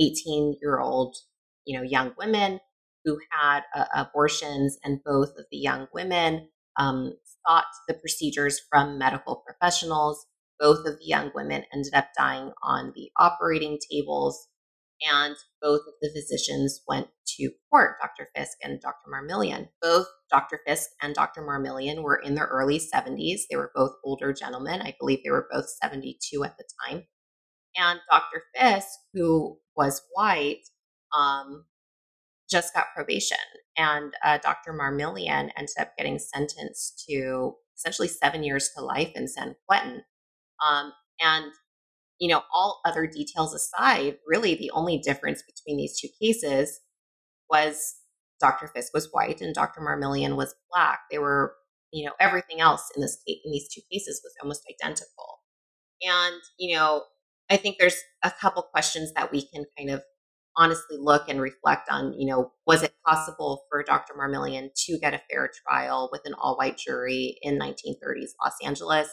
[0.00, 1.16] 18 year old,
[1.64, 2.60] you know, young women
[3.04, 7.12] who had uh, abortions, and both of the young women um,
[7.46, 10.26] sought the procedures from medical professionals.
[10.60, 14.48] Both of the young women ended up dying on the operating tables,
[15.08, 17.08] and both of the physicians went
[17.38, 18.28] to court, Dr.
[18.34, 19.10] Fisk and Dr.
[19.12, 19.68] Marmillion.
[19.80, 20.60] Both Dr.
[20.66, 21.42] Fisk and Dr.
[21.42, 23.42] Marmillion were in their early 70s.
[23.48, 24.82] They were both older gentlemen.
[24.82, 27.04] I believe they were both 72 at the time.
[27.76, 28.42] And Dr.
[28.56, 30.62] Fisk, who was white,
[31.16, 31.64] um,
[32.50, 33.38] just got probation.
[33.76, 34.72] And uh, Dr.
[34.72, 40.02] Marmillion ended up getting sentenced to essentially seven years to life in San Quentin.
[40.66, 41.52] Um, and,
[42.18, 46.80] you know, all other details aside, really the only difference between these two cases
[47.48, 47.94] was
[48.40, 48.68] Dr.
[48.68, 49.80] Fisk was white and Dr.
[49.80, 51.00] Marmillion was black.
[51.10, 51.54] They were,
[51.92, 55.40] you know, everything else in this case, in these two cases was almost identical.
[56.02, 57.04] And, you know,
[57.50, 60.02] I think there's a couple questions that we can kind of
[60.58, 64.14] honestly look and reflect on, you know, was it possible for Dr.
[64.14, 69.08] Marmillion to get a fair trial with an all-white jury in 1930s Los Angeles?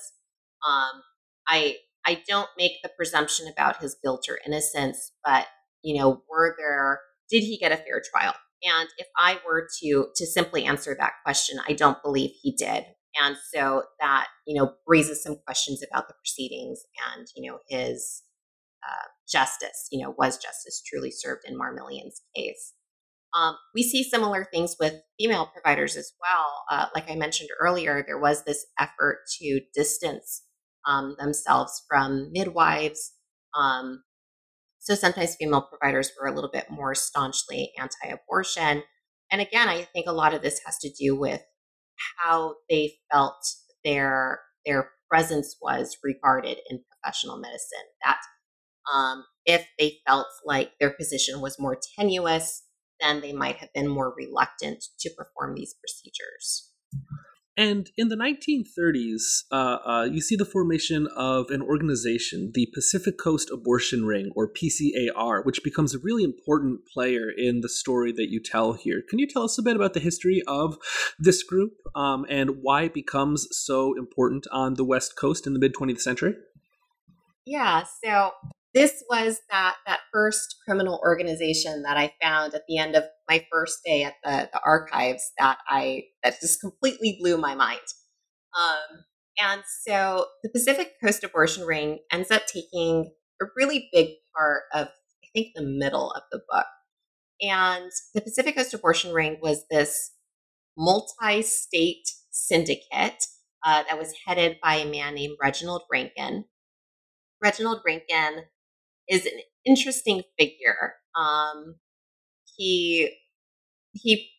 [0.68, 1.02] Um,
[1.48, 1.78] I
[2.08, 5.48] I don't make the presumption about his guilt or innocence, but
[5.84, 8.34] you know, were there did he get a fair trial?
[8.64, 12.86] And if I were to to simply answer that question, I don't believe he did.
[13.22, 16.84] And so that, you know, raises some questions about the proceedings
[17.16, 18.24] and, you know, his
[18.84, 22.74] uh, justice, you know, was justice truly served in Marmillion's case.
[23.36, 26.64] Um, we see similar things with female providers as well.
[26.72, 30.44] Uh, like I mentioned earlier, there was this effort to distance
[30.88, 33.14] um, themselves from midwives.
[33.58, 34.04] Um,
[34.80, 38.84] so sometimes female providers were a little bit more staunchly anti abortion.
[39.32, 41.42] And again, I think a lot of this has to do with
[42.20, 43.44] how they felt
[43.84, 47.86] their their presence was regarded in professional medicine.
[48.04, 48.20] That
[48.94, 52.64] um, if they felt like their position was more tenuous,
[53.00, 56.72] then they might have been more reluctant to perform these procedures.
[57.58, 63.18] And in the 1930s, uh, uh, you see the formation of an organization, the Pacific
[63.18, 68.30] Coast Abortion Ring, or PCAR, which becomes a really important player in the story that
[68.30, 69.02] you tell here.
[69.10, 70.78] Can you tell us a bit about the history of
[71.18, 75.60] this group um, and why it becomes so important on the West Coast in the
[75.60, 76.36] mid 20th century?
[77.46, 78.32] Yeah, so
[78.76, 83.46] this was that that first criminal organization that I found at the end of my
[83.50, 87.80] first day at the, the archives that I that just completely blew my mind.
[88.60, 89.06] Um,
[89.42, 93.12] and so the Pacific Coast Abortion Ring ends up taking
[93.42, 96.68] a really big part of I think the middle of the book.
[97.42, 100.12] And the Pacific Coast Abortion Ring was this
[100.78, 103.24] multi-state syndicate
[103.66, 106.46] uh, that was headed by a man named Reginald Rankin.
[107.42, 108.44] Reginald Rankin
[109.10, 110.96] is an interesting figure.
[111.18, 111.76] Um,
[112.58, 113.16] he
[113.94, 114.30] he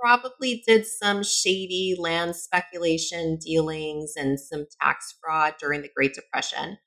[0.00, 6.78] probably did some shady land speculation dealings and some tax fraud during the Great Depression.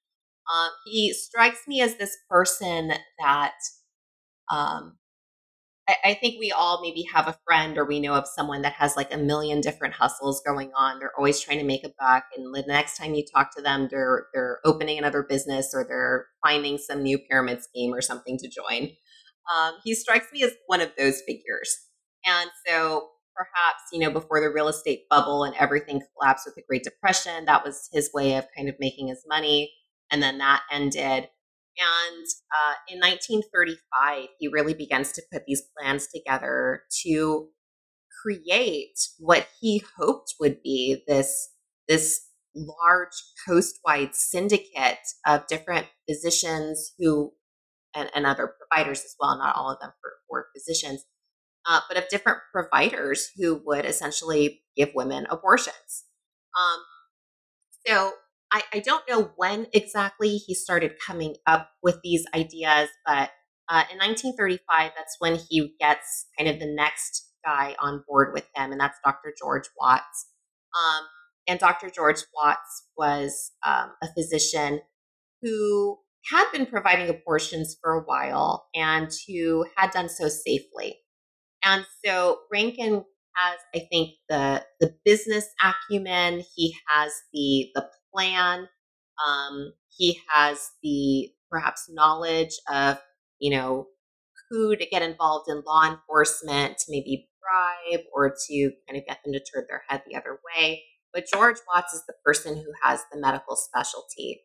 [0.54, 3.54] Um, he strikes me as this person that
[4.52, 4.98] um,
[5.88, 8.74] I, I, think we all maybe have a friend or we know of someone that
[8.74, 11.00] has like a million different hustles going on.
[11.00, 13.88] They're always trying to make a buck, and the next time you talk to them,
[13.92, 18.50] they're they're opening another business or they're finding some new pyramid scheme or something to
[18.50, 18.92] join.
[19.54, 21.76] Um, he strikes me as one of those figures,
[22.26, 26.64] and so perhaps you know before the real estate bubble and everything collapsed with the
[26.68, 29.74] Great Depression, that was his way of kind of making his money,
[30.10, 31.28] and then that ended
[31.80, 37.50] and uh, in 1935, he really begins to put these plans together to
[38.22, 41.50] create what he hoped would be this,
[41.88, 43.14] this large
[43.48, 47.34] coastwide syndicate of different physicians who,
[47.96, 50.14] and, and other providers as well, not all of them for
[50.56, 51.06] physicians,
[51.66, 56.06] uh, but of different providers who would essentially give women abortions.
[56.58, 56.80] Um,
[57.86, 58.14] so
[58.54, 63.32] I, I don't know when exactly he started coming up with these ideas, but
[63.68, 68.46] uh, in 1935, that's when he gets kind of the next guy on board with
[68.56, 69.34] him, and that's Dr.
[69.38, 70.28] George Watts.
[70.76, 71.06] Um,
[71.48, 71.90] and Dr.
[71.90, 74.82] George Watts was um, a physician
[75.42, 75.98] who
[76.32, 81.00] had been providing abortions for a while and who had done so safely.
[81.66, 83.04] And so Rankin
[83.36, 86.44] has, I think, the the business acumen.
[86.56, 88.68] He has the the plan.
[89.26, 92.98] Um, he has the perhaps knowledge of,
[93.40, 93.88] you know,
[94.50, 99.20] who to get involved in law enforcement, to maybe bribe or to kind of get
[99.24, 100.84] them to turn their head the other way.
[101.14, 104.42] But George Watts is the person who has the medical specialty.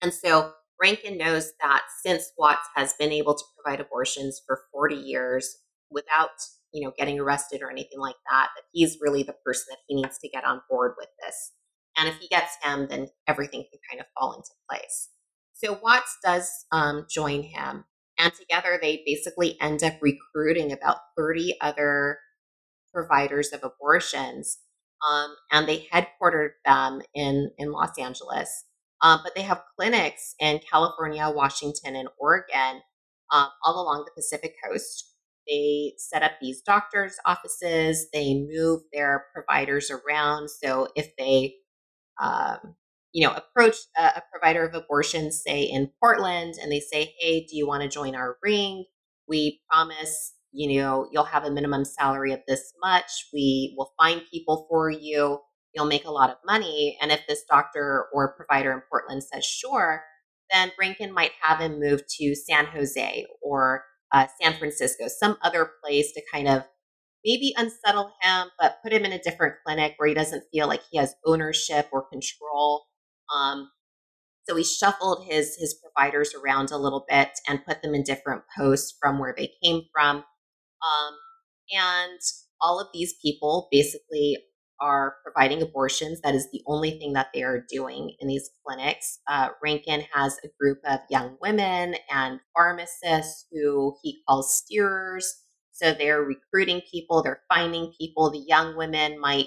[0.00, 4.96] And so Rankin knows that since Watts has been able to provide abortions for 40
[4.96, 5.58] years
[5.90, 6.30] without,
[6.72, 9.94] you know, getting arrested or anything like that, that he's really the person that he
[9.94, 11.52] needs to get on board with this.
[11.96, 15.10] And if he gets him, then everything can kind of fall into place.
[15.52, 17.84] So Watts does um, join him,
[18.18, 22.18] and together they basically end up recruiting about 30 other
[22.92, 24.58] providers of abortions.
[25.08, 28.64] Um, and they headquartered them in, in Los Angeles.
[29.02, 32.82] Um, but they have clinics in California, Washington, and Oregon
[33.32, 35.08] um, all along the Pacific coast.
[35.48, 38.06] They set up these doctors' offices.
[38.12, 40.50] They move their providers around.
[40.50, 41.54] So if they,
[42.20, 42.76] um,
[43.12, 47.46] you know, approach a, a provider of abortion, say in Portland, and they say, "Hey,
[47.48, 48.84] do you want to join our ring?
[49.28, 53.28] We promise, you know, you'll have a minimum salary of this much.
[53.32, 55.40] We will find people for you."
[55.74, 56.98] you'll make a lot of money.
[57.00, 60.02] And if this doctor or provider in Portland says sure,
[60.50, 65.70] then Rankin might have him move to San Jose or uh, San Francisco, some other
[65.82, 66.64] place to kind of
[67.24, 70.82] maybe unsettle him, but put him in a different clinic where he doesn't feel like
[70.90, 72.84] he has ownership or control.
[73.34, 73.70] Um,
[74.48, 78.42] so he shuffled his his providers around a little bit and put them in different
[78.56, 80.16] posts from where they came from.
[80.16, 81.14] Um,
[81.72, 82.20] and
[82.60, 84.38] all of these people basically
[84.80, 86.20] are providing abortions.
[86.22, 89.20] That is the only thing that they are doing in these clinics.
[89.28, 95.24] Uh, Rankin has a group of young women and pharmacists who he calls steerers.
[95.72, 98.30] So they're recruiting people, they're finding people.
[98.30, 99.46] The young women might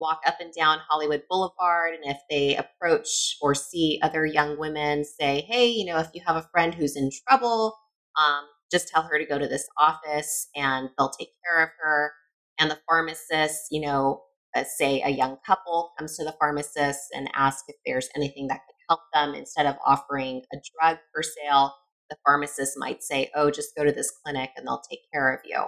[0.00, 1.94] walk up and down Hollywood Boulevard.
[1.94, 6.22] And if they approach or see other young women, say, hey, you know, if you
[6.26, 7.76] have a friend who's in trouble,
[8.20, 12.12] um, just tell her to go to this office and they'll take care of her.
[12.58, 14.22] And the pharmacist, you know,
[14.56, 18.60] uh, say a young couple comes to the pharmacist and asks if there's anything that
[18.66, 21.74] could help them instead of offering a drug for sale
[22.10, 25.40] the pharmacist might say oh just go to this clinic and they'll take care of
[25.44, 25.64] you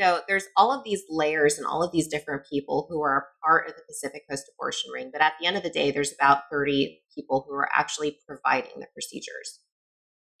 [0.00, 3.68] so there's all of these layers and all of these different people who are part
[3.68, 6.42] of the pacific coast abortion ring but at the end of the day there's about
[6.50, 9.60] 30 people who are actually providing the procedures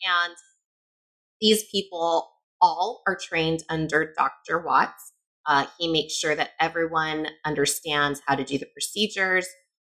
[0.02, 0.34] and
[1.40, 5.12] these people all are trained under dr watts
[5.46, 9.46] uh, he makes sure that everyone understands how to do the procedures.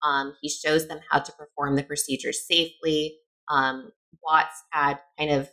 [0.05, 3.17] Um, he shows them how to perform the procedures safely.
[3.49, 3.91] Um,
[4.23, 5.49] Watts had kind of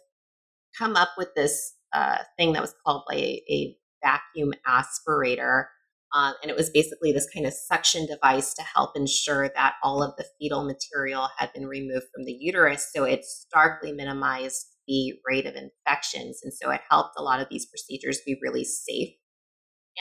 [0.77, 5.65] come up with this uh, thing that was called a, a vacuum aspirator.
[6.13, 10.01] Um, and it was basically this kind of suction device to help ensure that all
[10.03, 12.89] of the fetal material had been removed from the uterus.
[12.95, 16.41] So it starkly minimized the rate of infections.
[16.43, 19.09] And so it helped a lot of these procedures be really safe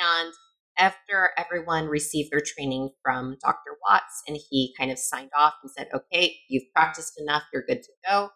[0.00, 0.32] and
[0.78, 3.76] after everyone received their training from Dr.
[3.86, 7.82] Watts and he kind of signed off and said, okay, you've practiced enough, you're good
[7.82, 8.30] to go.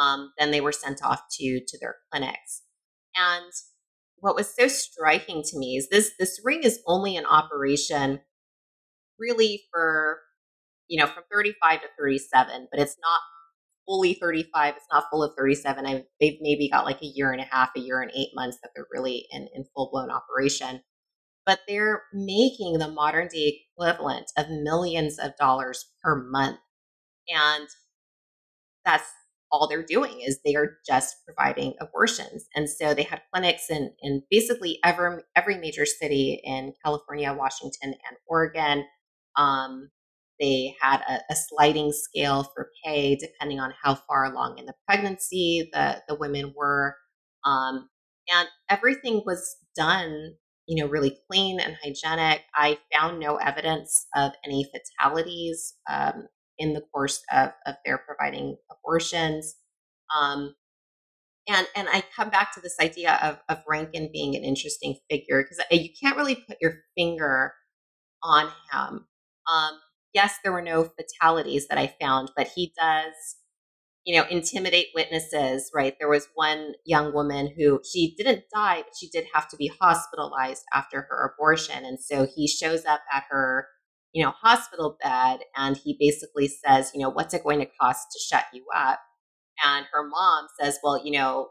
[0.00, 2.62] Um, then they were sent off to, to their clinics.
[3.16, 3.52] And
[4.16, 8.20] what was so striking to me is this, this ring is only in operation
[9.18, 10.20] really for,
[10.88, 13.20] you know, from 35 to 37, but it's not
[13.86, 14.74] fully 35.
[14.76, 15.84] It's not full of 37.
[15.84, 18.58] I've, they've maybe got like a year and a half, a year and eight months
[18.62, 20.80] that they're really in, in full blown operation
[21.44, 26.58] but they're making the modern day equivalent of millions of dollars per month.
[27.28, 27.68] And
[28.84, 29.10] that's
[29.52, 32.46] all they're doing is they are just providing abortions.
[32.54, 37.94] And so they had clinics in, in basically every, every major city in California, Washington,
[38.08, 38.84] and Oregon.
[39.36, 39.90] Um,
[40.40, 44.74] they had a, a, sliding scale for pay depending on how far along in the
[44.88, 46.96] pregnancy the, the women were.
[47.44, 47.88] Um,
[48.30, 50.34] and everything was done
[50.66, 52.42] you know, really clean and hygienic.
[52.54, 56.28] I found no evidence of any fatalities um,
[56.58, 59.54] in the course of, of their providing abortions.
[60.16, 60.54] Um,
[61.48, 65.42] and and I come back to this idea of, of Rankin being an interesting figure
[65.42, 67.54] because you can't really put your finger
[68.22, 69.06] on him.
[69.52, 69.80] Um,
[70.14, 73.36] yes, there were no fatalities that I found, but he does
[74.04, 75.94] you know, intimidate witnesses, right?
[75.98, 79.70] There was one young woman who she didn't die, but she did have to be
[79.80, 81.84] hospitalized after her abortion.
[81.84, 83.68] And so he shows up at her,
[84.12, 88.08] you know, hospital bed and he basically says, you know, what's it going to cost
[88.12, 89.00] to shut you up?
[89.64, 91.48] And her mom says, well, you know,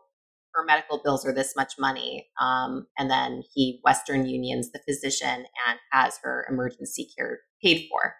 [0.53, 2.27] her medical bills are this much money.
[2.39, 8.15] Um, and then he Western Unions the physician and has her emergency care paid for.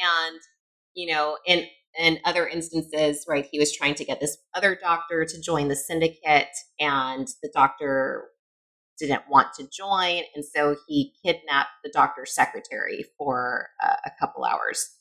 [0.00, 0.40] And,
[0.94, 1.66] you know, in
[1.98, 5.76] in other instances, right, he was trying to get this other doctor to join the
[5.76, 6.48] syndicate,
[6.78, 8.28] and the doctor
[8.98, 10.22] didn't want to join.
[10.34, 14.96] And so he kidnapped the doctor's secretary for uh, a couple hours.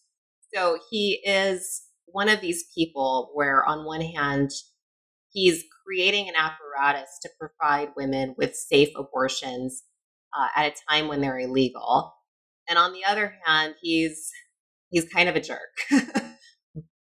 [0.53, 4.51] So he is one of these people where, on one hand,
[5.29, 9.83] he's creating an apparatus to provide women with safe abortions
[10.37, 12.13] uh, at a time when they're illegal.
[12.69, 14.31] And on the other hand, he's
[14.89, 15.59] he's kind of a jerk.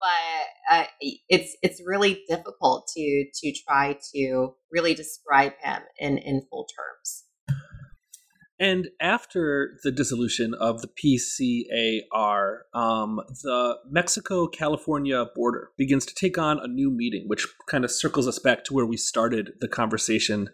[0.00, 6.42] but uh, it's it's really difficult to to try to really describe him in in
[6.50, 7.24] full terms.
[8.58, 16.38] And after the dissolution of the PCAR, um, the Mexico California border begins to take
[16.38, 19.68] on a new meaning, which kind of circles us back to where we started the
[19.68, 20.48] conversation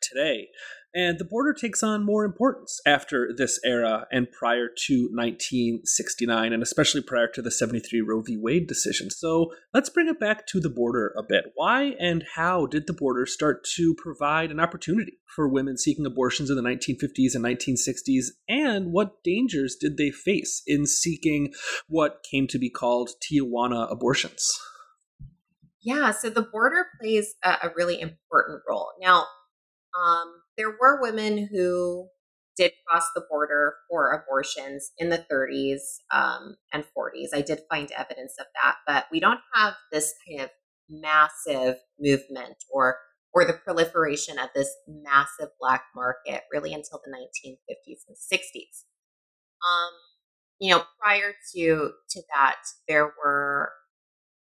[0.00, 0.48] today.
[0.94, 6.62] And the border takes on more importance after this era and prior to 1969, and
[6.62, 8.36] especially prior to the 73 Roe v.
[8.36, 9.08] Wade decision.
[9.10, 11.52] So let's bring it back to the border a bit.
[11.54, 16.50] Why and how did the border start to provide an opportunity for women seeking abortions
[16.50, 18.26] in the 1950s and 1960s?
[18.46, 21.54] And what dangers did they face in seeking
[21.88, 24.46] what came to be called Tijuana abortions?
[25.82, 28.90] Yeah, so the border plays a, really important role.
[29.00, 29.26] Now,
[29.98, 32.08] um, there were women who
[32.56, 35.80] did cross the border for abortions in the 30s
[36.12, 37.28] um, and 40s.
[37.32, 40.50] I did find evidence of that, but we don't have this kind of
[40.88, 42.98] massive movement or
[43.34, 48.84] or the proliferation of this massive black market really until the 1950s and 60s.
[49.66, 49.92] Um,
[50.58, 53.72] you know, prior to to that, there were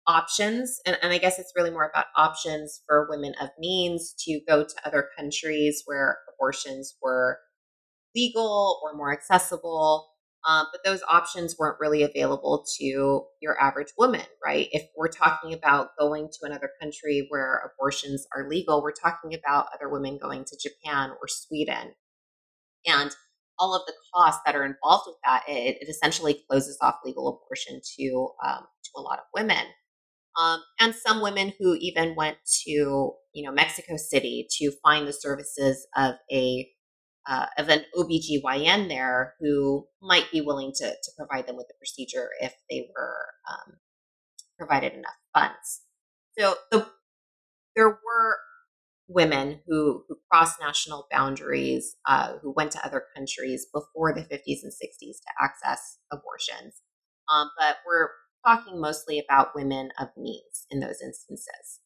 [0.08, 4.40] options and, and i guess it's really more about options for women of means to
[4.48, 7.38] go to other countries where abortions were
[8.16, 10.08] legal or more accessible
[10.48, 14.68] um, but those options weren't really available to your average woman right?
[14.72, 19.68] If we're talking about going to another country where abortions are legal we're talking about
[19.74, 21.94] other women going to japan or sweden.
[22.88, 23.16] And
[23.60, 27.28] all of the costs that are involved with that it, it essentially closes off legal
[27.28, 29.64] abortion to um, to a lot of women
[30.40, 32.70] um, and some women who even went to
[33.34, 36.70] you know Mexico City to find the services of a
[37.28, 41.76] uh, of an OBGYN there who might be willing to, to provide them with the
[41.78, 43.78] procedure if they were um,
[44.58, 45.82] provided enough funds.
[46.38, 46.88] So the,
[47.76, 48.38] there were
[49.08, 54.64] women who, who crossed national boundaries, uh, who went to other countries before the 50s
[54.64, 56.82] and 60s to access abortions.
[57.32, 58.10] Um, but we're
[58.46, 61.80] talking mostly about women of means in those instances.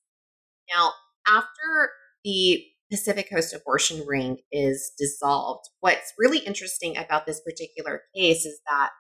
[0.74, 0.92] Now,
[1.28, 1.92] after
[2.24, 8.60] the Pacific Coast abortion ring is dissolved, what's really interesting about this particular case is
[8.70, 8.92] that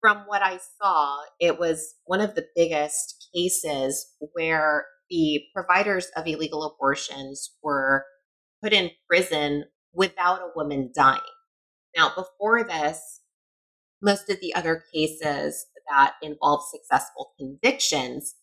[0.00, 6.26] from what I saw, it was one of the biggest cases where the providers of
[6.26, 8.04] illegal abortions were
[8.62, 11.20] put in prison without a woman dying.
[11.96, 13.20] Now, before this,
[14.00, 18.34] most of the other cases that involved successful convictions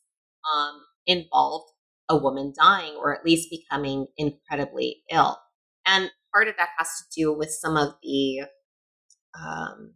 [0.54, 1.72] um, involved
[2.10, 5.38] a woman dying or at least becoming incredibly ill.
[5.86, 8.43] And part of that has to do with some of the
[9.39, 9.93] um,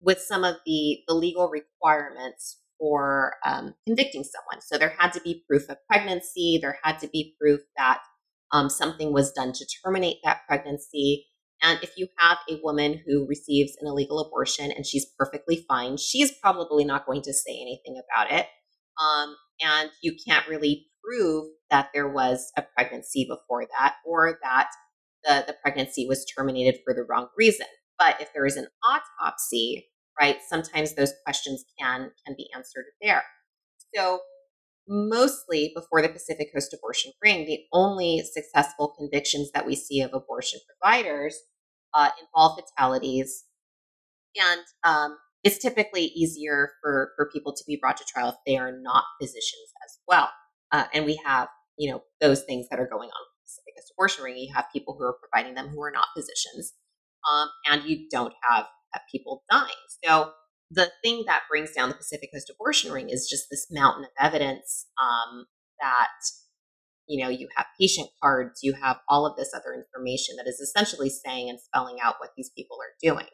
[0.00, 4.60] with some of the the legal requirements for um, convicting someone.
[4.60, 6.58] So there had to be proof of pregnancy.
[6.60, 8.00] There had to be proof that
[8.52, 11.26] um, something was done to terminate that pregnancy.
[11.64, 15.96] And if you have a woman who receives an illegal abortion and she's perfectly fine,
[15.96, 18.46] she's probably not going to say anything about it.
[19.02, 24.68] Um, and you can't really prove that there was a pregnancy before that or that
[25.24, 27.66] the, the pregnancy was terminated for the wrong reason.
[27.98, 29.86] But if there is an autopsy,
[30.20, 33.22] right, sometimes those questions can can be answered there.
[33.94, 34.20] So
[34.86, 40.10] mostly before the Pacific Coast abortion ring, the only successful convictions that we see of
[40.12, 41.38] abortion providers
[41.94, 43.44] uh, involve fatalities.
[44.36, 48.56] And um, it's typically easier for, for people to be brought to trial if they
[48.56, 50.30] are not physicians as well.
[50.72, 53.92] Uh, and we have, you know, those things that are going on with Pacific Coast
[53.96, 54.36] abortion ring.
[54.36, 56.72] You have people who are providing them who are not physicians.
[57.30, 59.68] Um, and you don't have, have people dying.
[60.04, 60.32] So
[60.70, 64.10] the thing that brings down the Pacific Coast abortion ring is just this mountain of
[64.18, 65.46] evidence um,
[65.80, 66.08] that
[67.06, 70.60] you know you have patient cards you have all of this other information that is
[70.60, 73.28] essentially saying and spelling out what these people are doing.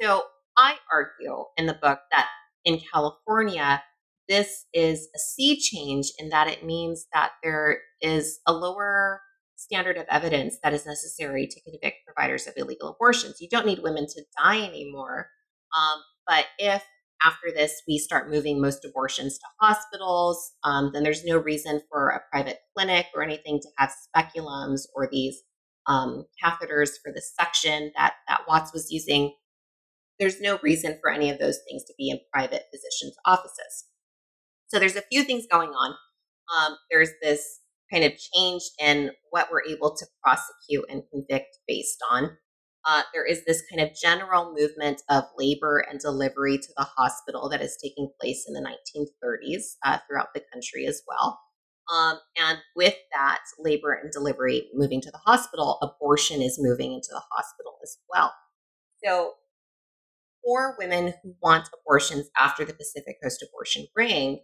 [0.00, 0.24] So
[0.56, 2.26] i argue in the book that
[2.64, 3.82] in california
[4.28, 9.22] this is a sea change in that it means that there is a lower
[9.56, 13.40] standard of evidence that is necessary to convict providers of illegal abortions.
[13.40, 15.30] You don't need women to die anymore
[15.76, 16.84] um, but if
[17.24, 20.52] after this, we start moving most abortions to hospitals.
[20.64, 25.08] Um, then there's no reason for a private clinic or anything to have speculums or
[25.10, 25.42] these
[25.86, 29.34] um, catheters for the suction that, that Watts was using.
[30.18, 33.86] There's no reason for any of those things to be in private physicians' offices.
[34.68, 35.94] So there's a few things going on.
[36.56, 37.60] Um, there's this
[37.92, 42.36] kind of change in what we're able to prosecute and convict based on.
[42.86, 47.48] Uh, there is this kind of general movement of labor and delivery to the hospital
[47.48, 51.40] that is taking place in the 1930s uh, throughout the country as well.
[51.92, 57.08] Um, and with that labor and delivery moving to the hospital, abortion is moving into
[57.10, 58.32] the hospital as well.
[59.04, 59.32] So,
[60.44, 64.40] for women who want abortions after the Pacific Coast abortion ring,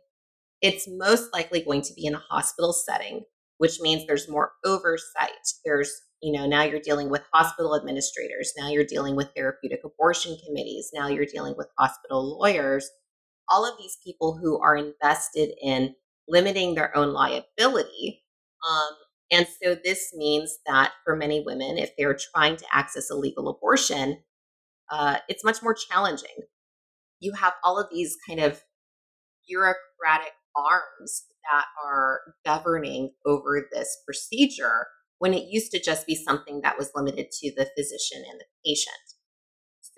[0.62, 3.24] it's most likely going to be in a hospital setting,
[3.58, 5.30] which means there's more oversight.
[5.64, 5.92] There's,
[6.24, 8.54] you know, now you're dealing with hospital administrators.
[8.56, 10.90] Now you're dealing with therapeutic abortion committees.
[10.94, 12.88] Now you're dealing with hospital lawyers.
[13.50, 15.94] All of these people who are invested in
[16.26, 18.22] limiting their own liability.
[18.66, 18.94] Um,
[19.32, 23.50] and so this means that for many women, if they're trying to access a legal
[23.50, 24.22] abortion,
[24.90, 26.46] uh, it's much more challenging.
[27.20, 28.62] You have all of these kind of
[29.46, 34.86] bureaucratic arms that are governing over this procedure
[35.18, 38.46] when it used to just be something that was limited to the physician and the
[38.64, 38.96] patient.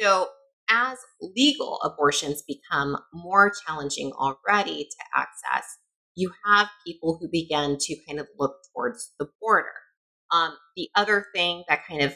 [0.00, 0.28] So,
[0.68, 5.78] as legal abortions become more challenging already to access,
[6.16, 9.72] you have people who begin to kind of look towards the border.
[10.32, 12.14] Um, the other thing that kind of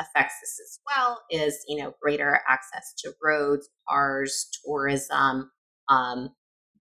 [0.00, 5.50] affects this as well is, you know, greater access to roads, cars, tourism,
[5.88, 6.30] um,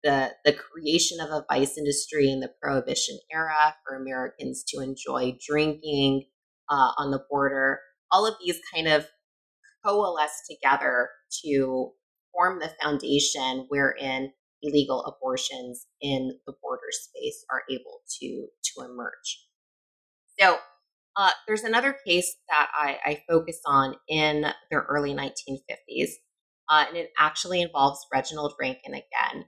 [0.06, 5.36] the the creation of a vice industry in the prohibition era for Americans to enjoy
[5.44, 6.26] drinking
[6.70, 7.80] uh, on the border.
[8.12, 9.06] All of these kind of
[9.84, 11.08] coalesce together
[11.44, 11.90] to
[12.32, 14.32] form the foundation wherein
[14.62, 19.44] illegal abortions in the border space are able to to emerge.
[20.38, 20.58] So
[21.16, 26.10] uh, there's another case that I, I, focus on in the early 1950s,
[26.68, 29.46] uh, and it actually involves Reginald Rankin again.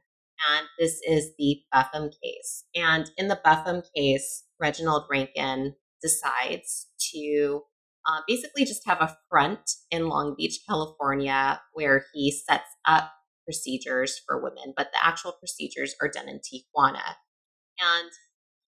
[0.57, 2.65] And this is the Buffum case.
[2.75, 7.63] And in the Buffum case, Reginald Rankin decides to
[8.09, 13.13] uh, basically just have a front in Long Beach, California, where he sets up
[13.45, 17.17] procedures for women, but the actual procedures are done in Tijuana.
[17.81, 18.11] And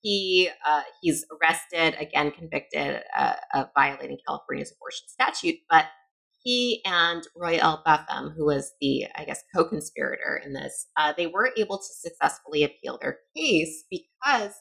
[0.02, 5.56] he uh, he's arrested again, convicted uh, of violating California's abortion statute.
[5.68, 5.86] But
[6.42, 7.82] he and Roy L.
[7.86, 12.64] Buffum, who was the I guess co-conspirator in this, uh, they were able to successfully
[12.64, 14.52] appeal their case because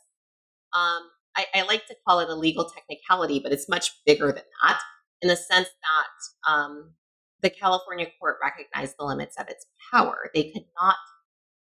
[0.74, 1.02] um,
[1.36, 4.80] I, I, like to call it a legal technicality, but it's much bigger than that
[5.22, 6.92] in the sense that um,
[7.42, 10.30] the California court recognized the limits of its power.
[10.34, 10.96] They could not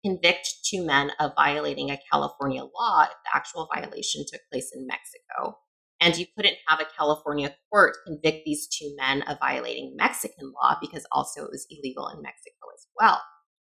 [0.05, 4.87] convict two men of violating a California law if the actual violation took place in
[4.87, 5.59] Mexico.
[6.01, 10.77] And you couldn't have a California court convict these two men of violating Mexican law
[10.81, 13.21] because also it was illegal in Mexico as well.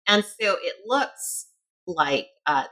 [0.06, 1.46] And so it looks
[1.86, 2.64] like uh,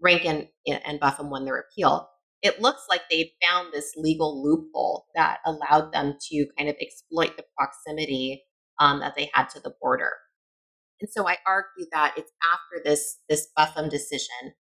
[0.00, 2.08] Rankin and Buffum won their appeal.
[2.42, 7.36] It looks like they found this legal loophole that allowed them to kind of exploit
[7.36, 8.44] the proximity
[8.78, 10.12] um, that they had to the border.
[11.00, 14.54] And so I argue that it's after this this Buffum decision,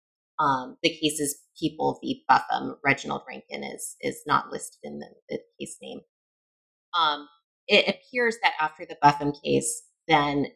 [0.42, 2.24] um, the cases People v.
[2.28, 6.00] Buffum, Reginald Rankin is is not listed in the, the case name.
[6.98, 7.28] Um,
[7.68, 10.46] it appears that after the Buffum case, then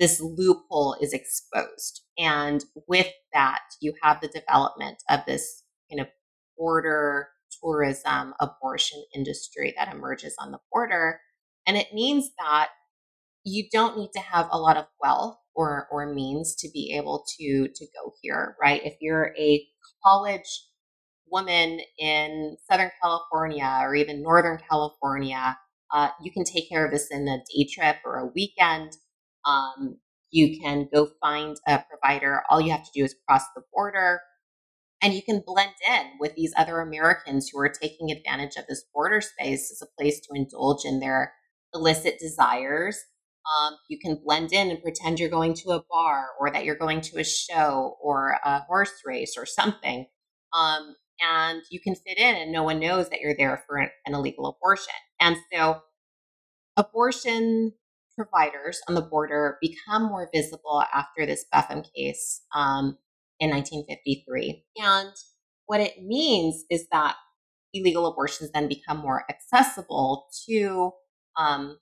[0.00, 6.08] this loophole is exposed, and with that, you have the development of this kind of
[6.56, 7.28] border
[7.62, 11.20] tourism abortion industry that emerges on the border,
[11.66, 12.70] and it means that
[13.44, 17.24] you don't need to have a lot of wealth or or means to be able
[17.38, 18.82] to to go here right?
[18.84, 19.66] If you're a
[20.04, 20.66] college
[21.30, 25.56] woman in southern california or even northern california
[25.92, 28.92] uh, you can take care of this in a day trip or a weekend.
[29.46, 29.98] Um,
[30.30, 32.42] you can go find a provider.
[32.48, 34.20] All you have to do is cross the border
[35.02, 38.84] and you can blend in with these other americans who are taking advantage of this
[38.94, 41.34] border space as a place to indulge in their
[41.74, 42.98] illicit desires
[43.52, 46.76] um, you can blend in and pretend you're going to a bar or that you're
[46.76, 50.06] going to a show or a horse race or something.
[50.54, 53.90] Um, and you can fit in and no one knows that you're there for an,
[54.06, 54.94] an illegal abortion.
[55.20, 55.82] And so
[56.76, 57.72] abortion
[58.16, 62.98] providers on the border become more visible after this Buffum case um,
[63.40, 64.64] in 1953.
[64.78, 65.12] And
[65.66, 67.16] what it means is that
[67.72, 70.92] illegal abortions then become more accessible to
[71.36, 71.78] um,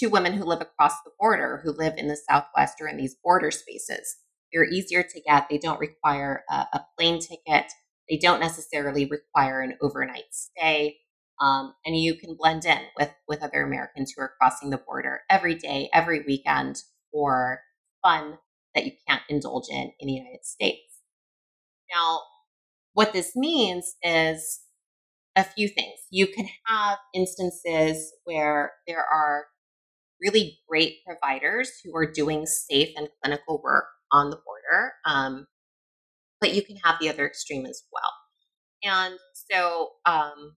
[0.00, 3.16] to women who live across the border, who live in the Southwest or in these
[3.22, 4.16] border spaces.
[4.52, 5.48] They're easier to get.
[5.48, 7.70] They don't require a, a plane ticket.
[8.08, 10.96] They don't necessarily require an overnight stay.
[11.40, 15.20] Um, and you can blend in with, with other Americans who are crossing the border
[15.30, 16.82] every day, every weekend
[17.12, 17.60] for
[18.02, 18.38] fun
[18.74, 21.00] that you can't indulge in in the United States.
[21.94, 22.20] Now,
[22.92, 24.60] what this means is
[25.36, 25.98] a few things.
[26.10, 29.46] You can have instances where there are
[30.22, 35.46] really great providers who are doing safe and clinical work on the border, um,
[36.40, 38.12] but you can have the other extreme as well.
[38.82, 39.18] And
[39.50, 40.56] so, um,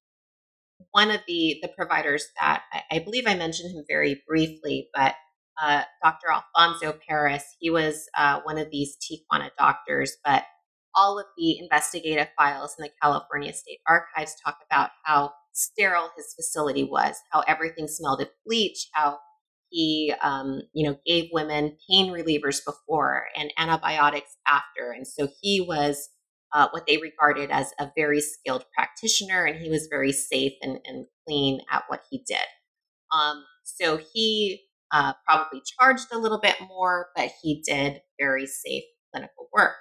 [0.92, 5.16] one of the the providers that I, I, believe I mentioned him very briefly, but
[5.62, 6.28] uh, Dr.
[6.32, 10.44] Alfonso Perez, he was uh, one of these Tijuana doctors, but
[10.96, 16.34] all of the investigative files in the California State Archives talk about how sterile his
[16.36, 19.20] facility was, how everything smelled of bleach, how
[19.74, 25.62] he, um, you know, gave women pain relievers before and antibiotics after, and so he
[25.62, 26.10] was
[26.54, 30.80] uh, what they regarded as a very skilled practitioner, and he was very safe and,
[30.86, 32.38] and clean at what he did.
[33.12, 34.62] Um, so he
[34.92, 39.74] uh, probably charged a little bit more, but he did very safe clinical work.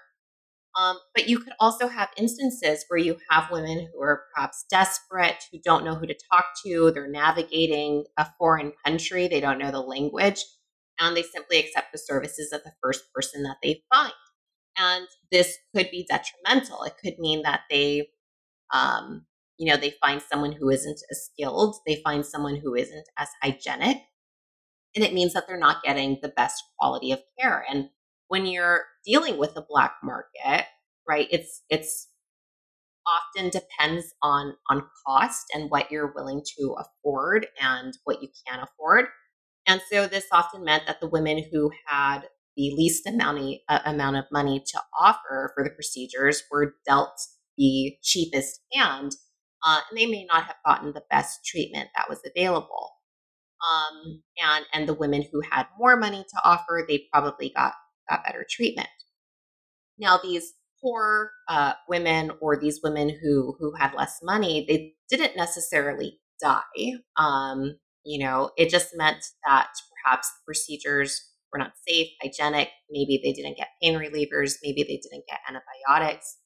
[0.81, 5.45] Um, but you could also have instances where you have women who are perhaps desperate,
[5.53, 6.91] who don't know who to talk to.
[6.91, 10.43] They're navigating a foreign country, they don't know the language,
[10.99, 14.13] and they simply accept the services of the first person that they find.
[14.79, 16.85] And this could be detrimental.
[16.85, 18.09] It could mean that they,
[18.73, 19.27] um,
[19.59, 23.29] you know, they find someone who isn't as skilled, they find someone who isn't as
[23.43, 23.99] hygienic,
[24.95, 27.65] and it means that they're not getting the best quality of care.
[27.71, 27.91] And
[28.33, 30.65] when you're dealing with the black market,
[31.07, 32.09] right, it's it's
[33.07, 38.61] often depends on on cost and what you're willing to afford and what you can
[38.61, 39.05] afford.
[39.67, 42.21] And so this often meant that the women who had
[42.57, 47.21] the least amount uh, amount of money to offer for the procedures were dealt
[47.59, 49.13] the cheapest hand,
[49.63, 52.93] uh, and they may not have gotten the best treatment that was available.
[53.61, 57.75] Um, and and the women who had more money to offer, they probably got
[58.13, 58.89] got better treatment.
[59.99, 60.53] Now, these
[60.83, 66.95] poor uh, women or these women who who had less money, they didn't necessarily die.
[67.17, 69.69] Um, you know, it just meant that
[70.05, 72.69] perhaps the procedures were not safe, hygienic.
[72.91, 74.55] Maybe they didn't get pain relievers.
[74.63, 76.39] Maybe they didn't get antibiotics.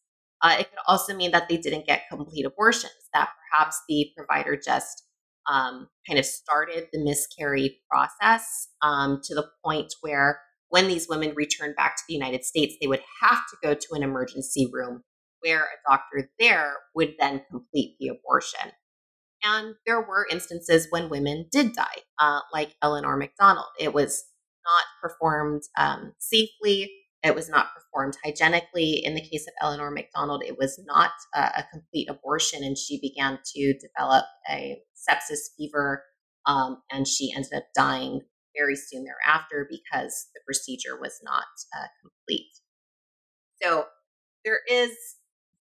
[0.42, 2.92] Uh, it could also mean that they didn't get complete abortions.
[3.14, 5.04] That perhaps the provider just
[5.46, 11.32] um, kind of started the miscarry process um, to the point where when these women
[11.34, 15.02] returned back to the United States, they would have to go to an emergency room
[15.40, 18.72] where a doctor there would then complete the abortion.
[19.44, 23.68] And there were instances when women did die, uh, like Eleanor McDonald.
[23.78, 24.24] It was
[24.64, 26.90] not performed um, safely.
[27.22, 29.04] It was not performed hygienically.
[29.04, 33.00] In the case of Eleanor McDonald, it was not a, a complete abortion, and she
[33.00, 36.02] began to develop a sepsis fever,
[36.46, 38.22] um, and she ended up dying
[38.56, 41.44] very soon thereafter because the procedure was not
[41.76, 42.50] uh, complete.
[43.62, 43.86] So
[44.44, 44.92] there is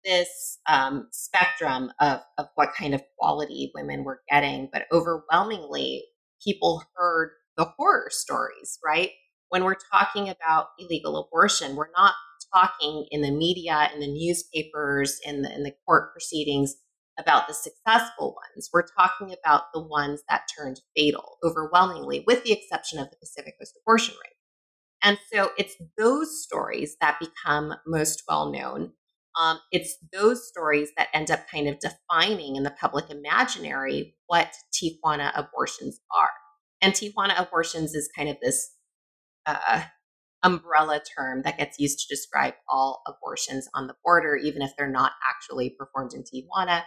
[0.04, 6.04] this um, spectrum of, of what kind of quality women were getting, but overwhelmingly,
[6.42, 9.10] people heard the horror stories, right?
[9.50, 12.14] When we're talking about illegal abortion, we're not
[12.52, 16.74] talking in the media, in the newspapers, in the, in the court proceedings
[17.18, 18.70] about the successful ones.
[18.72, 23.54] We're talking about the ones that turned fatal overwhelmingly, with the exception of the Pacific
[23.58, 24.36] Coast abortion rate.
[25.02, 28.92] And so it's those stories that become most well known.
[29.38, 34.54] Um, it's those stories that end up kind of defining in the public imaginary what
[34.72, 36.30] Tijuana abortions are.
[36.80, 38.74] And Tijuana abortions is kind of this
[39.46, 39.82] uh,
[40.42, 44.90] umbrella term that gets used to describe all abortions on the border, even if they're
[44.90, 46.82] not actually performed in Tijuana.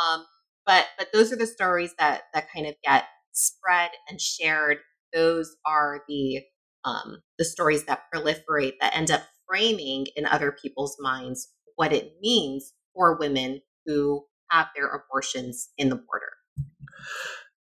[0.00, 0.24] Um,
[0.66, 4.78] but but those are the stories that that kind of get spread and shared.
[5.12, 6.40] Those are the
[6.84, 12.14] um, the stories that proliferate that end up framing in other people's minds what it
[12.20, 16.32] means for women who have their abortions in the border.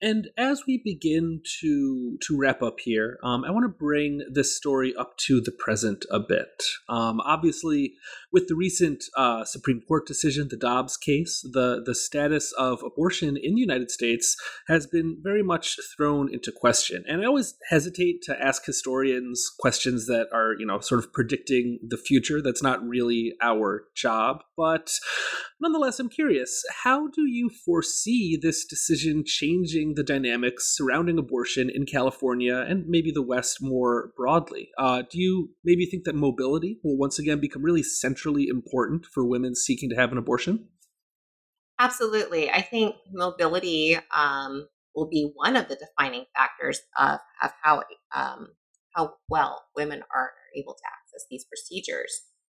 [0.01, 4.57] And as we begin to to wrap up here, um, I want to bring this
[4.57, 6.63] story up to the present a bit.
[6.89, 7.93] Um, obviously,
[8.31, 13.37] with the recent uh, Supreme Court decision, the Dobbs case, the the status of abortion
[13.37, 14.35] in the United States
[14.67, 17.03] has been very much thrown into question.
[17.07, 21.77] And I always hesitate to ask historians questions that are, you know, sort of predicting
[21.87, 22.41] the future.
[22.41, 24.43] That's not really our job.
[24.57, 24.91] But
[25.59, 29.90] nonetheless, I'm curious: how do you foresee this decision changing?
[29.91, 34.69] Changing the dynamics surrounding abortion in California and maybe the West more broadly.
[34.77, 39.25] Uh, do you maybe think that mobility will once again become really centrally important for
[39.25, 40.67] women seeking to have an abortion?
[41.79, 42.49] Absolutely.
[42.49, 47.83] I think mobility um, will be one of the defining factors of, of how
[48.15, 48.49] um,
[48.95, 52.11] how well women are able to access these procedures.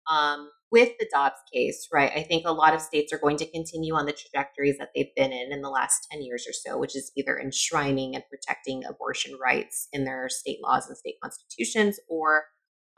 [0.09, 3.51] Um, with the Dobbs case, right, I think a lot of states are going to
[3.51, 6.77] continue on the trajectories that they've been in in the last 10 years or so,
[6.77, 11.99] which is either enshrining and protecting abortion rights in their state laws and state constitutions
[12.09, 12.45] or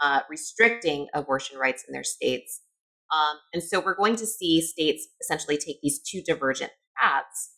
[0.01, 2.61] uh, restricting abortion rights in their states.
[3.11, 7.51] Um, and so we're going to see states essentially take these two divergent paths.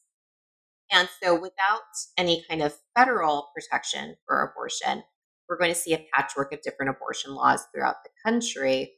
[0.91, 1.81] And so without
[2.17, 5.03] any kind of federal protection for abortion,
[5.49, 8.93] we're going to see a patchwork of different abortion laws throughout the country.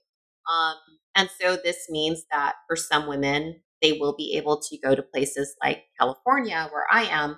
[0.52, 0.76] Um,
[1.18, 5.02] and so this means that for some women, they will be able to go to
[5.02, 7.38] places like California, where I am,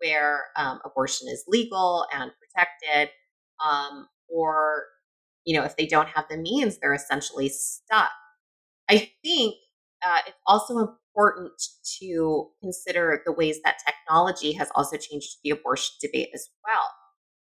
[0.00, 3.10] where um, abortion is legal and protected.
[3.64, 4.84] Um, or,
[5.44, 8.10] you know, if they don't have the means, they're essentially stuck.
[8.90, 9.54] I think
[10.06, 11.52] uh, it's also important
[12.00, 16.90] to consider the ways that technology has also changed the abortion debate as well.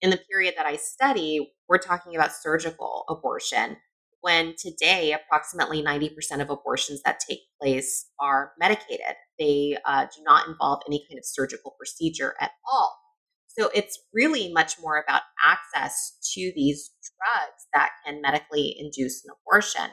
[0.01, 3.76] In the period that I study, we're talking about surgical abortion,
[4.25, 9.16] when today approximately 90% of abortions that take place are medicated.
[9.39, 12.97] They uh, do not involve any kind of surgical procedure at all.
[13.49, 19.33] So it's really much more about access to these drugs that can medically induce an
[19.43, 19.91] abortion.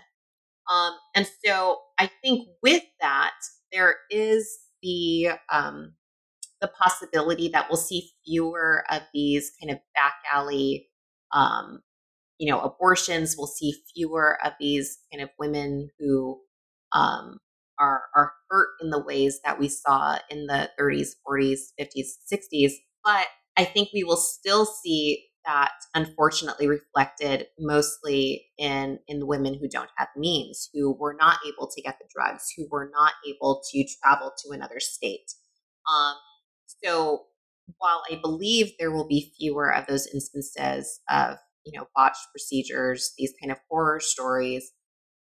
[0.72, 3.34] Um, and so I think with that,
[3.74, 5.96] there is the um,
[6.62, 10.88] the possibility that we'll see fewer of these kind of back alley
[11.34, 11.82] um,
[12.42, 13.36] you know, abortions.
[13.38, 16.40] We'll see fewer of these kind of women who
[16.92, 17.38] um,
[17.80, 22.72] are are hurt in the ways that we saw in the 30s, 40s, 50s, 60s.
[23.06, 23.28] But
[23.58, 29.70] I think we will still see that unfortunately reflected mostly in in the women who
[29.70, 33.62] don't have means who were not able to get the drugs who were not able
[33.72, 35.32] to travel to another state
[35.92, 36.14] um,
[36.68, 37.24] so
[37.78, 43.14] while i believe there will be fewer of those instances of you know, botched procedures,
[43.18, 44.72] these kind of horror stories.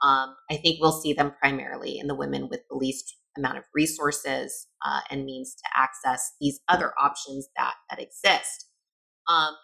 [0.02, 3.64] Um, I think we'll see them primarily in the women with the least amount of
[3.74, 8.68] resources uh, and means to access these other options that that exist.
[9.30, 9.56] Um,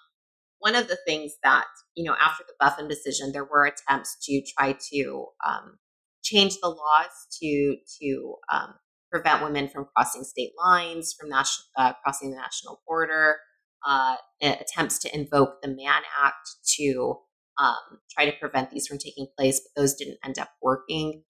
[0.60, 1.66] one of the things that
[1.96, 5.78] you know after the Buffum decision, there were attempts to try to um,
[6.24, 8.74] change the laws to to um,
[9.12, 13.38] prevent women from crossing state lines, from national, uh, crossing the national border
[13.86, 17.20] uh, attempts to invoke the Mann Act to
[17.60, 21.24] um, try to prevent these from taking place, but those didn't end up working.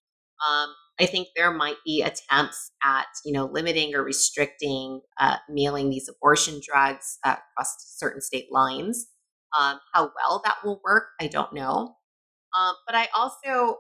[0.48, 0.70] Um,
[1.00, 6.10] I think there might be attempts at you know limiting or restricting uh, mailing these
[6.10, 9.08] abortion drugs uh, across certain state lines.
[9.58, 11.96] Um, how well that will work, I don't know.
[12.58, 13.78] Um, but I also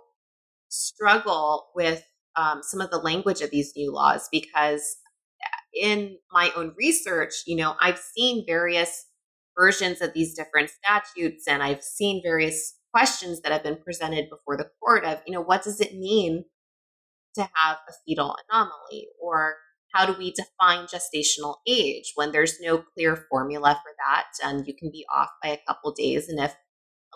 [0.69, 2.03] struggle with
[2.35, 4.97] um, some of the language of these new laws because
[5.75, 9.05] in my own research, you know, I've seen various
[9.57, 14.57] versions of these different statutes and I've seen various questions that have been presented before
[14.57, 16.45] the court of, you know, what does it mean
[17.35, 19.07] to have a fetal anomaly?
[19.21, 19.55] Or
[19.93, 24.27] how do we define gestational age when there's no clear formula for that?
[24.43, 26.55] And you can be off by a couple days and if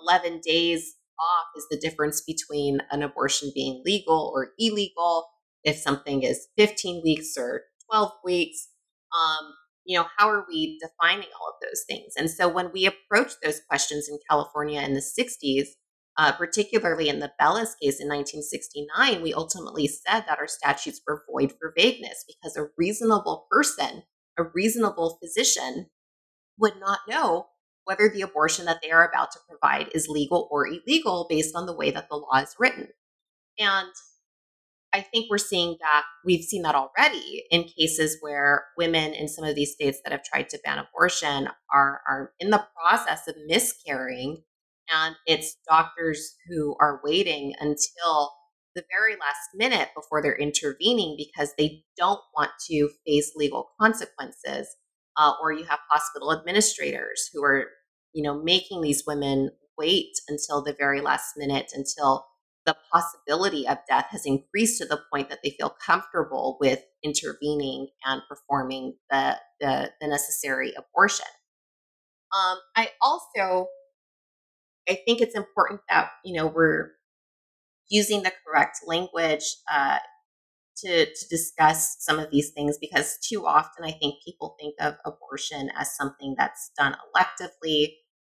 [0.01, 5.27] 11 days off is the difference between an abortion being legal or illegal
[5.63, 8.69] if something is 15 weeks or 12 weeks.
[9.13, 9.53] Um,
[9.85, 12.13] you know, how are we defining all of those things?
[12.17, 15.69] And so when we approached those questions in California in the 60s,
[16.17, 21.23] uh, particularly in the Belous case in 1969, we ultimately said that our statutes were
[21.31, 24.03] void for vagueness because a reasonable person,
[24.37, 25.87] a reasonable physician,
[26.57, 27.47] would not know
[27.85, 31.65] whether the abortion that they are about to provide is legal or illegal based on
[31.65, 32.89] the way that the law is written.
[33.57, 33.89] And
[34.93, 39.45] I think we're seeing that we've seen that already in cases where women in some
[39.45, 43.35] of these states that have tried to ban abortion are, are in the process of
[43.45, 44.43] miscarrying.
[44.91, 48.31] And it's doctors who are waiting until
[48.75, 54.67] the very last minute before they're intervening because they don't want to face legal consequences.
[55.17, 57.65] Uh, or you have hospital administrators who are,
[58.13, 62.25] you know, making these women wait until the very last minute until
[62.69, 67.87] the possibility of death has increased to the point that they feel comfortable with intervening
[68.05, 71.25] and performing the, the, the necessary abortion.
[72.31, 73.69] Um, I also,
[74.87, 76.91] I think it's important that, you know, we're
[77.89, 79.97] using the correct language uh,
[80.77, 84.93] to, to discuss some of these things because too often I think people think of
[85.05, 87.93] abortion as something that's done electively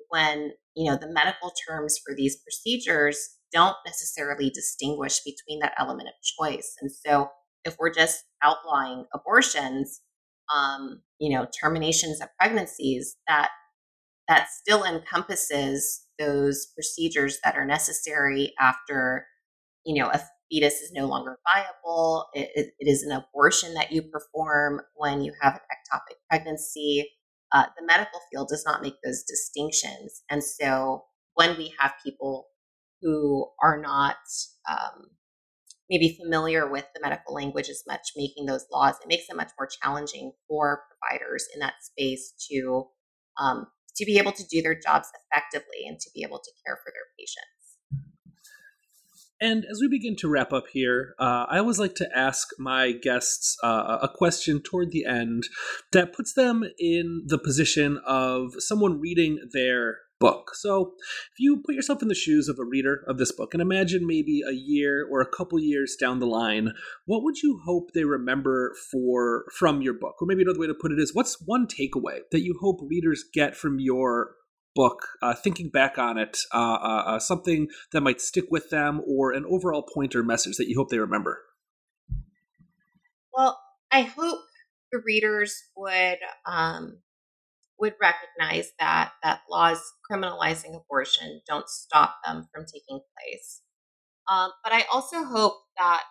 [0.08, 6.08] when, you know, the medical terms for these procedures don't necessarily distinguish between that element
[6.08, 6.74] of choice.
[6.80, 7.28] And so
[7.64, 10.00] if we're just outlawing abortions,
[10.54, 13.50] um, you know, terminations of pregnancies, that
[14.28, 19.26] that still encompasses those procedures that are necessary after,
[19.84, 20.20] you know, a
[20.50, 22.26] fetus is no longer viable.
[22.34, 27.10] It, it, it is an abortion that you perform when you have an ectopic pregnancy.
[27.52, 30.22] Uh, the medical field does not make those distinctions.
[30.30, 32.46] And so when we have people
[33.00, 34.16] who are not
[34.68, 35.10] um,
[35.88, 39.50] maybe familiar with the medical language as much making those laws, it makes it much
[39.58, 42.86] more challenging for providers in that space to
[43.38, 46.78] um, to be able to do their jobs effectively and to be able to care
[46.82, 47.60] for their patients.
[49.42, 52.92] And as we begin to wrap up here, uh, I always like to ask my
[52.92, 55.44] guests uh, a question toward the end
[55.92, 60.54] that puts them in the position of someone reading their book.
[60.54, 60.92] So,
[61.32, 64.06] if you put yourself in the shoes of a reader of this book and imagine
[64.06, 66.72] maybe a year or a couple years down the line,
[67.06, 70.16] what would you hope they remember for from your book?
[70.20, 73.24] Or maybe another way to put it is what's one takeaway that you hope readers
[73.32, 74.36] get from your
[74.74, 79.00] book, uh, thinking back on it, uh, uh, uh, something that might stick with them,
[79.06, 81.42] or an overall point or message that you hope they remember?
[83.32, 83.58] Well,
[83.90, 84.40] I hope
[84.92, 86.98] the readers would um,
[87.80, 93.62] would recognize that that laws criminalizing abortion don't stop them from taking place.
[94.30, 96.02] Um, but I also hope that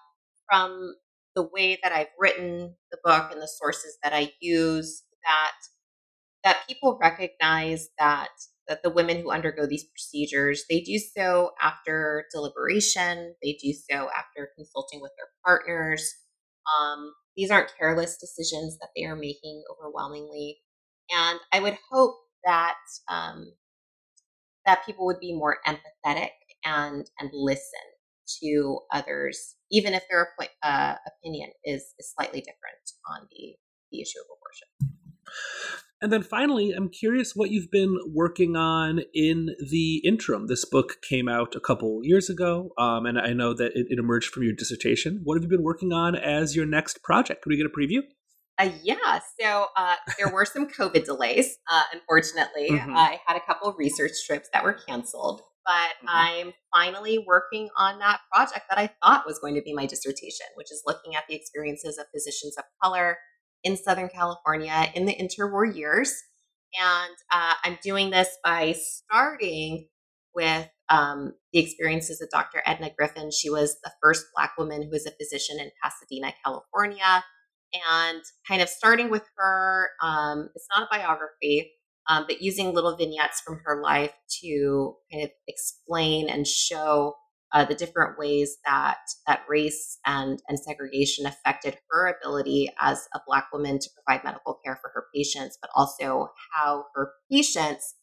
[0.49, 0.95] from
[1.36, 5.51] the way that I've written the book and the sources that I use, that
[6.43, 8.30] that people recognize that
[8.67, 14.09] that the women who undergo these procedures they do so after deliberation they do so
[14.17, 16.13] after consulting with their partners
[16.80, 20.57] um, these aren't careless decisions that they are making overwhelmingly
[21.12, 22.78] and i would hope that
[23.10, 23.51] um,
[24.66, 26.32] that people would be more empathetic
[26.66, 27.80] and and listen
[28.41, 30.30] to others even if their
[30.64, 33.55] uh, opinion is, is slightly different on the
[33.91, 34.95] the issue of abortion
[36.01, 40.47] and then finally, I'm curious what you've been working on in the interim.
[40.47, 43.99] This book came out a couple years ago, um, and I know that it, it,
[43.99, 45.20] emerged from your dissertation.
[45.24, 47.43] What have you been working on as your next project?
[47.43, 47.99] Can we get a preview?
[48.60, 52.72] Uh, yeah, so uh, there were some COVID delays, uh, unfortunately.
[52.72, 52.93] Mm-hmm.
[52.93, 56.07] I had a couple research trips that were canceled, but mm-hmm.
[56.10, 60.47] I'm finally working on that project that I thought was going to be my dissertation,
[60.55, 63.18] which is looking at the experiences of physicians of color
[63.64, 66.14] in Southern California in the interwar years.
[66.78, 69.88] And uh, I'm doing this by starting
[70.36, 72.62] with um, the experiences of Dr.
[72.66, 73.32] Edna Griffin.
[73.32, 77.24] She was the first Black woman who was a physician in Pasadena, California.
[77.74, 81.72] And kind of starting with her, um, it's not a biography,
[82.09, 87.15] um, but using little vignettes from her life to kind of explain and show
[87.51, 93.20] uh, the different ways that that race and and segregation affected her ability as a
[93.26, 97.95] black woman to provide medical care for her patients, but also how her patients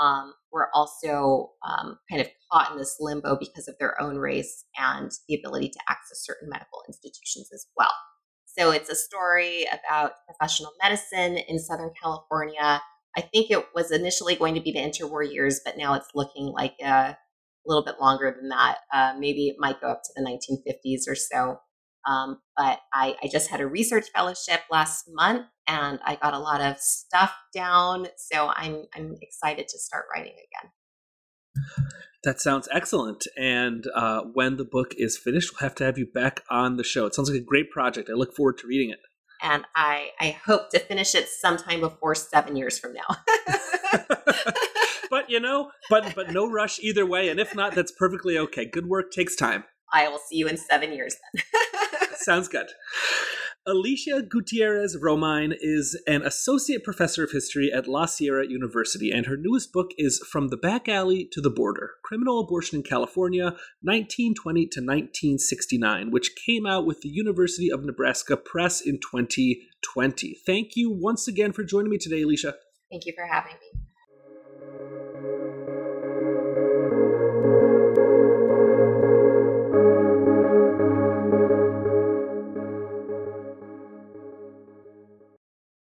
[0.00, 4.64] um, were also um, kind of caught in this limbo because of their own race
[4.76, 7.92] and the ability to access certain medical institutions as well.
[8.56, 12.80] So it's a story about professional medicine in Southern California.
[13.16, 16.46] I think it was initially going to be the interwar years, but now it's looking
[16.46, 17.16] like a
[17.66, 18.78] little bit longer than that.
[18.92, 21.60] Uh, maybe it might go up to the 1950s or so.
[22.06, 26.38] Um, but I, I, just had a research fellowship last month and I got a
[26.38, 28.08] lot of stuff down.
[28.18, 30.70] So I'm, I'm excited to start writing again.
[32.24, 33.26] That sounds excellent.
[33.36, 36.84] And uh, when the book is finished, we'll have to have you back on the
[36.84, 37.04] show.
[37.06, 38.08] It sounds like a great project.
[38.08, 39.00] I look forward to reading it.
[39.42, 43.16] And I, I hope to finish it sometime before seven years from now.
[45.10, 47.28] but you know, but but no rush either way.
[47.28, 48.64] And if not, that's perfectly okay.
[48.64, 49.64] Good work takes time.
[49.92, 51.42] I will see you in seven years then.
[52.16, 52.68] Sounds good.
[53.66, 59.38] Alicia Gutierrez Romine is an associate professor of history at La Sierra University, and her
[59.38, 64.66] newest book is From the Back Alley to the Border Criminal Abortion in California, 1920
[64.66, 70.36] to 1969, which came out with the University of Nebraska Press in 2020.
[70.44, 72.56] Thank you once again for joining me today, Alicia.
[72.90, 75.13] Thank you for having me.